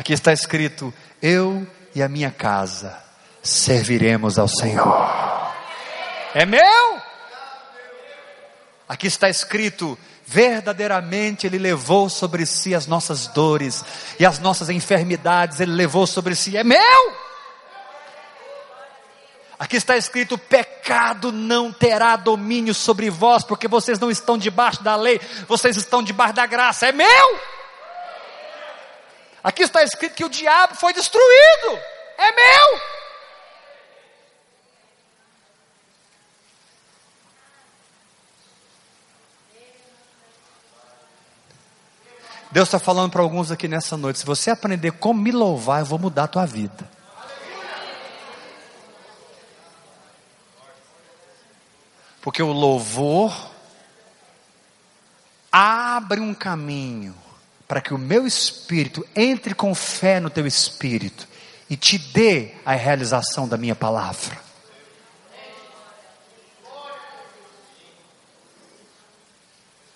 Aqui 0.06 0.12
está 0.12 0.32
escrito: 0.32 0.94
Eu 1.20 1.66
e 1.92 2.00
a 2.00 2.08
minha 2.08 2.30
casa 2.30 2.96
serviremos 3.42 4.38
ao 4.38 4.46
Senhor. 4.46 5.04
É 6.32 6.46
meu? 6.46 7.02
Aqui 8.88 9.08
está 9.08 9.28
escrito: 9.28 9.98
verdadeiramente 10.24 11.44
Ele 11.44 11.58
levou 11.58 12.08
sobre 12.08 12.46
si 12.46 12.72
as 12.72 12.86
nossas 12.86 13.26
dores 13.26 13.84
e 14.16 14.24
as 14.24 14.38
nossas 14.38 14.70
enfermidades, 14.70 15.58
Ele 15.58 15.72
levou 15.72 16.06
sobre 16.06 16.36
si, 16.36 16.56
é 16.56 16.62
meu. 16.62 17.12
Aqui 19.58 19.76
está 19.76 19.96
escrito: 19.96 20.38
pecado 20.38 21.32
não 21.32 21.72
terá 21.72 22.14
domínio 22.14 22.74
sobre 22.74 23.10
vós, 23.10 23.42
porque 23.42 23.66
vocês 23.66 23.98
não 23.98 24.08
estão 24.08 24.38
debaixo 24.38 24.84
da 24.84 24.94
lei, 24.94 25.20
vocês 25.48 25.76
estão 25.76 26.00
debaixo 26.00 26.34
da 26.34 26.46
graça, 26.46 26.86
é 26.86 26.92
meu. 26.92 27.55
Aqui 29.46 29.62
está 29.62 29.80
escrito 29.84 30.16
que 30.16 30.24
o 30.24 30.28
diabo 30.28 30.74
foi 30.74 30.92
destruído. 30.92 31.80
É 32.18 32.32
meu. 32.32 32.80
Deus 42.50 42.66
está 42.66 42.80
falando 42.80 43.12
para 43.12 43.22
alguns 43.22 43.52
aqui 43.52 43.68
nessa 43.68 43.96
noite: 43.96 44.18
se 44.18 44.26
você 44.26 44.50
aprender 44.50 44.90
como 44.90 45.22
me 45.22 45.30
louvar, 45.30 45.78
eu 45.78 45.86
vou 45.86 46.00
mudar 46.00 46.24
a 46.24 46.28
tua 46.28 46.44
vida. 46.44 46.90
Porque 52.20 52.42
o 52.42 52.50
louvor 52.50 53.52
abre 55.52 56.18
um 56.18 56.34
caminho 56.34 57.25
para 57.66 57.80
que 57.80 57.92
o 57.92 57.98
meu 57.98 58.26
espírito 58.26 59.06
entre 59.14 59.54
com 59.54 59.74
fé 59.74 60.20
no 60.20 60.30
teu 60.30 60.46
espírito 60.46 61.26
e 61.68 61.76
te 61.76 61.98
dê 61.98 62.52
a 62.64 62.72
realização 62.72 63.48
da 63.48 63.56
minha 63.56 63.74
palavra. 63.74 64.38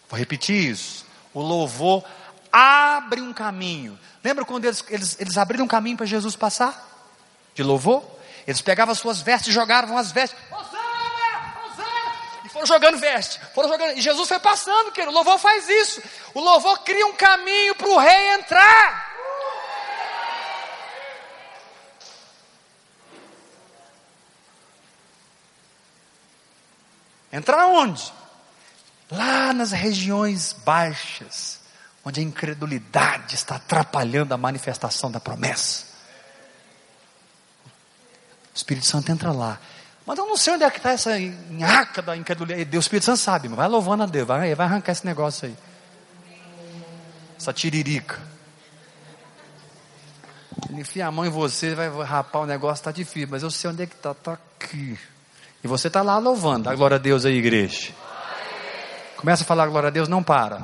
Vou 0.09 0.18
repetir 0.18 0.70
isso. 0.70 1.06
O 1.33 1.40
louvor 1.40 2.04
abre 2.50 3.20
um 3.20 3.33
caminho. 3.33 3.96
Lembra 4.24 4.44
quando 4.44 4.64
eles, 4.64 4.85
eles, 4.88 5.16
eles 5.20 5.38
abriram 5.38 5.64
um 5.64 5.68
caminho 5.68 5.96
para 5.96 6.06
Jesus 6.06 6.35
passar? 6.35 6.88
De 7.54 7.62
louvor? 7.62 8.02
Eles 8.44 8.61
pegavam 8.61 8.90
as 8.90 8.98
suas 8.98 9.20
vestes 9.20 9.50
e 9.50 9.54
jogavam 9.54 9.96
as 9.96 10.11
vestes 10.11 10.37
foram 12.52 12.66
jogando 12.66 12.98
veste, 12.98 13.40
foram 13.54 13.68
jogando, 13.68 13.96
e 13.96 14.00
Jesus 14.00 14.28
foi 14.28 14.40
passando, 14.40 14.92
que 14.92 15.00
o 15.02 15.10
louvor 15.10 15.38
faz 15.38 15.68
isso. 15.68 16.02
O 16.34 16.40
louvor 16.40 16.80
cria 16.80 17.06
um 17.06 17.14
caminho 17.14 17.74
para 17.74 17.88
o 17.88 17.98
rei 17.98 18.34
entrar. 18.34 19.10
Entrar 27.32 27.66
onde? 27.66 28.12
Lá 29.10 29.52
nas 29.52 29.70
regiões 29.70 30.52
baixas, 30.52 31.60
onde 32.04 32.20
a 32.20 32.22
incredulidade 32.22 33.36
está 33.36 33.56
atrapalhando 33.56 34.34
a 34.34 34.36
manifestação 34.36 35.10
da 35.10 35.20
promessa. 35.20 35.86
O 38.52 38.56
Espírito 38.56 38.86
Santo 38.86 39.12
entra 39.12 39.30
lá 39.30 39.60
mas 40.10 40.18
eu 40.18 40.26
não 40.26 40.36
sei 40.36 40.54
onde 40.54 40.64
é 40.64 40.70
que 40.72 40.78
está 40.78 40.90
essa 40.90 41.16
nhaca 41.50 42.02
da 42.02 42.16
incredulidade. 42.16 42.76
O 42.76 42.80
Espírito 42.80 43.04
Santo 43.04 43.18
sabe, 43.18 43.46
vai 43.46 43.68
louvando 43.68 44.02
a 44.02 44.06
Deus, 44.06 44.26
vai, 44.26 44.52
vai 44.56 44.66
arrancar 44.66 44.90
esse 44.90 45.06
negócio 45.06 45.46
aí. 45.46 45.56
Essa 47.38 47.52
tiririca. 47.52 48.18
Ele 50.68 50.80
enfia 50.80 51.06
a 51.06 51.12
mão 51.12 51.24
em 51.24 51.28
você, 51.30 51.76
vai 51.76 51.88
rapar 52.02 52.42
o 52.42 52.46
negócio, 52.46 52.80
está 52.80 52.90
difícil, 52.90 53.28
mas 53.30 53.44
eu 53.44 53.52
sei 53.52 53.70
onde 53.70 53.84
é 53.84 53.86
que 53.86 53.94
está, 53.94 54.10
está 54.10 54.32
aqui. 54.32 54.98
E 55.62 55.68
você 55.68 55.86
está 55.86 56.02
lá 56.02 56.18
louvando, 56.18 56.68
a 56.68 56.74
glória 56.74 56.96
a 56.96 56.98
Deus 56.98 57.24
aí, 57.24 57.36
igreja. 57.36 57.92
Começa 59.16 59.44
a 59.44 59.46
falar 59.46 59.68
glória 59.68 59.86
a 59.86 59.90
Deus, 59.90 60.08
não 60.08 60.24
para. 60.24 60.60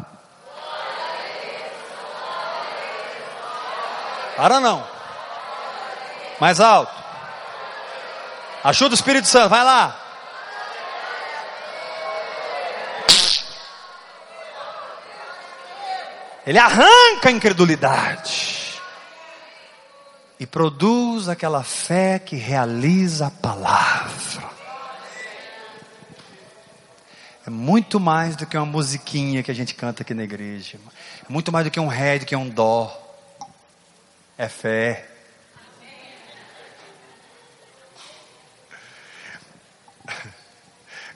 Para 4.37 4.59
não. 4.59 4.85
Mais 6.41 6.59
alto. 6.59 6.96
Ajuda 8.67 8.95
o 8.95 8.99
Espírito 8.99 9.29
Santo, 9.29 9.49
vai 9.49 9.63
lá. 9.63 9.97
Ele 16.45 16.59
arranca 16.59 17.29
a 17.29 17.31
incredulidade 17.31 18.81
e 20.41 20.45
produz 20.45 21.29
aquela 21.29 21.63
fé 21.63 22.19
que 22.19 22.35
realiza 22.35 23.29
a 23.29 23.31
palavra. 23.31 24.51
É 27.47 27.51
muito 27.51 28.01
mais 28.01 28.35
do 28.35 28.47
que 28.47 28.57
uma 28.57 28.67
musiquinha 28.67 29.45
que 29.45 29.51
a 29.53 29.55
gente 29.55 29.77
canta 29.77 30.03
aqui 30.03 30.13
na 30.13 30.25
igreja. 30.25 30.77
É 31.23 31.33
muito 31.33 31.53
mais 31.53 31.65
do 31.65 31.71
que 31.71 31.79
um 31.79 31.87
ré, 31.87 32.19
do 32.19 32.27
que 32.27 32.35
um 32.35 32.49
dó. 32.49 32.91
É 34.37 34.49
fé. 34.49 35.16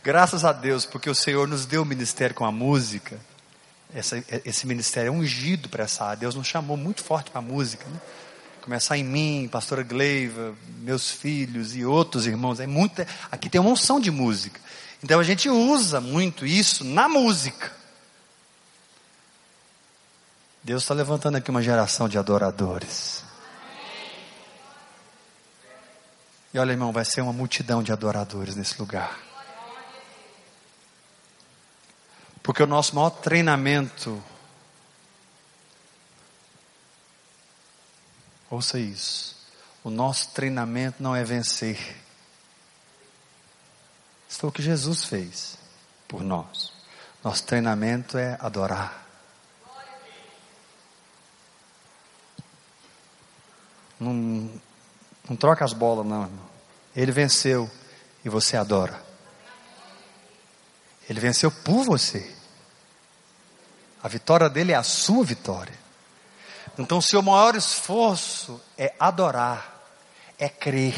Graças 0.03 0.45
a 0.45 0.53
Deus, 0.53 0.87
porque 0.87 1.11
o 1.11 1.15
Senhor 1.15 1.47
nos 1.47 1.67
deu 1.67 1.83
o 1.83 1.85
ministério 1.85 2.35
com 2.35 2.45
a 2.45 2.53
música. 2.53 3.21
Essa, 3.95 4.23
esse 4.45 4.67
ministério 4.67 5.09
é 5.09 5.13
ungido 5.13 5.69
para 5.69 5.85
essa 5.85 6.05
área. 6.05 6.21
Deus 6.21 6.35
nos 6.35 6.47
chamou 6.47 6.77
muito 6.77 7.05
forte 7.05 7.31
para 7.31 7.41
a 7.41 7.43
música. 7.43 7.85
Né? 7.87 8.01
Começar 8.63 8.97
em 8.97 9.05
mim, 9.05 9.49
pastora 9.51 9.83
Gleiva, 9.83 10.55
meus 10.79 11.11
filhos 11.11 11.77
e 11.77 11.85
outros 11.85 12.27
irmãos. 12.27 12.61
É 12.61 12.67
muita, 12.67 13.07
aqui 13.31 13.51
tem 13.51 13.61
uma 13.61 13.71
unção 13.71 14.01
de 14.01 14.11
música. 14.11 14.59
Então 15.03 15.21
a 15.21 15.25
gente 15.25 15.51
usa 15.51 16.01
muito 16.01 16.47
isso 16.47 16.83
na 16.83 17.09
música. 17.09 17.71
Deus 20.63 20.83
está 20.83 20.95
levantando 20.95 21.37
aqui 21.37 21.51
uma 21.51 21.63
geração 21.63 22.09
de 22.09 22.17
adoradores. 22.17 23.23
E 26.53 26.59
olha, 26.59 26.73
irmão, 26.73 26.91
vai 26.91 27.05
ser 27.05 27.21
uma 27.21 27.33
multidão 27.33 27.83
de 27.83 27.93
adoradores 27.93 28.57
nesse 28.57 28.79
lugar. 28.79 29.30
Porque 32.51 32.65
o 32.65 32.67
nosso 32.67 32.97
maior 32.97 33.11
treinamento, 33.11 34.21
ouça 38.51 38.77
isso, 38.77 39.37
o 39.85 39.89
nosso 39.89 40.31
treinamento 40.31 41.01
não 41.01 41.15
é 41.15 41.23
vencer. 41.23 41.79
Isso 44.29 44.41
foi 44.41 44.49
o 44.49 44.53
que 44.53 44.63
Jesus 44.63 45.05
fez 45.05 45.59
por 46.09 46.25
nós. 46.25 46.73
Nosso 47.23 47.45
treinamento 47.45 48.19
é 48.19 48.37
adorar. 48.41 49.07
Não, 54.01 54.51
não 55.29 55.37
troca 55.37 55.65
as 55.65 55.73
bolas, 55.73 56.05
não, 56.05 56.23
irmão. 56.25 56.51
Ele 56.97 57.13
venceu 57.13 57.71
e 58.25 58.29
você 58.29 58.57
adora. 58.57 59.01
Ele 61.09 61.21
venceu 61.21 61.53
por 61.53 61.85
você. 61.85 62.40
A 64.03 64.09
vitória 64.09 64.49
dele 64.49 64.73
é 64.73 64.77
a 64.77 64.83
sua 64.83 65.25
vitória. 65.25 65.75
Então, 66.79 67.01
seu 67.01 67.21
maior 67.21 67.55
esforço 67.55 68.61
é 68.79 68.95
adorar, 68.99 69.85
é 70.39 70.49
crer. 70.49 70.95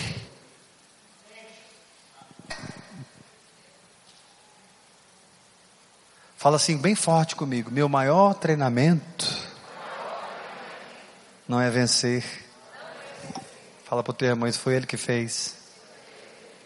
Fala 6.37 6.57
assim, 6.57 6.77
bem 6.77 6.95
forte 6.95 7.37
comigo: 7.37 7.71
meu 7.71 7.89
maior 7.89 8.35
treinamento 8.35 9.43
não 11.49 11.61
é 11.61 11.71
vencer. 11.71 12.25
Fala 13.85 14.03
para 14.03 14.11
o 14.11 14.15
teu 14.15 14.29
irmão, 14.29 14.49
isso 14.49 14.59
foi 14.59 14.75
ele 14.75 14.87
que 14.87 14.97
fez. 14.97 15.57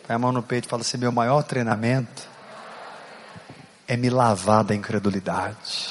Põe 0.07 0.17
a 0.17 0.19
mão 0.19 0.33
no 0.33 0.43
peito 0.43 0.67
e 0.67 0.69
fala 0.69 0.83
assim: 0.83 0.97
meu 0.97 1.13
maior 1.13 1.43
treinamento 1.43 2.27
é 3.87 3.97
me 3.97 4.09
lavar 4.09 4.65
da 4.65 4.75
incredulidade. 4.75 5.86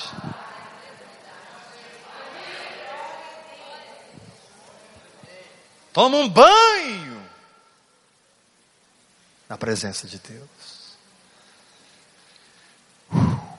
Toma 5.95 6.17
um 6.17 6.27
banho 6.27 7.25
na 9.47 9.57
presença 9.57 10.05
de 10.05 10.19
Deus. 10.19 10.97
Uh. 13.09 13.55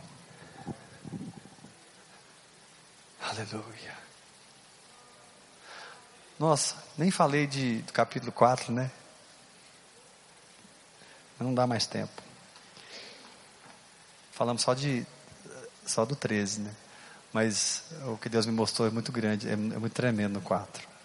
Aleluia. 3.22 3.96
Nossa, 6.38 6.76
nem 6.98 7.10
falei 7.10 7.46
de, 7.46 7.80
do 7.80 7.92
capítulo 7.94 8.30
4, 8.30 8.70
né? 8.70 8.90
Não 11.40 11.54
dá 11.54 11.66
mais 11.66 11.86
tempo. 11.86 12.22
Falamos 14.32 14.60
só 14.60 14.74
de 14.74 15.06
só 15.86 16.04
do 16.04 16.14
13, 16.14 16.60
né? 16.60 16.74
Mas 17.32 17.84
o 18.06 18.18
que 18.18 18.28
Deus 18.28 18.44
me 18.44 18.52
mostrou 18.52 18.86
é 18.86 18.90
muito 18.90 19.10
grande, 19.10 19.48
é, 19.48 19.52
é 19.52 19.56
muito 19.56 19.94
tremendo 19.94 20.34
no 20.34 20.42
4. 20.42 20.95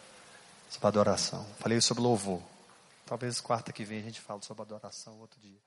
Sobre 0.71 0.87
adoração. 0.87 1.45
Falei 1.59 1.81
sobre 1.81 2.01
louvor. 2.01 2.41
Talvez 3.05 3.41
quarta 3.41 3.73
que 3.73 3.83
vem 3.83 3.99
a 3.99 4.03
gente 4.03 4.21
fale 4.21 4.41
sobre 4.41 4.63
adoração 4.63 5.19
outro 5.19 5.37
dia. 5.41 5.59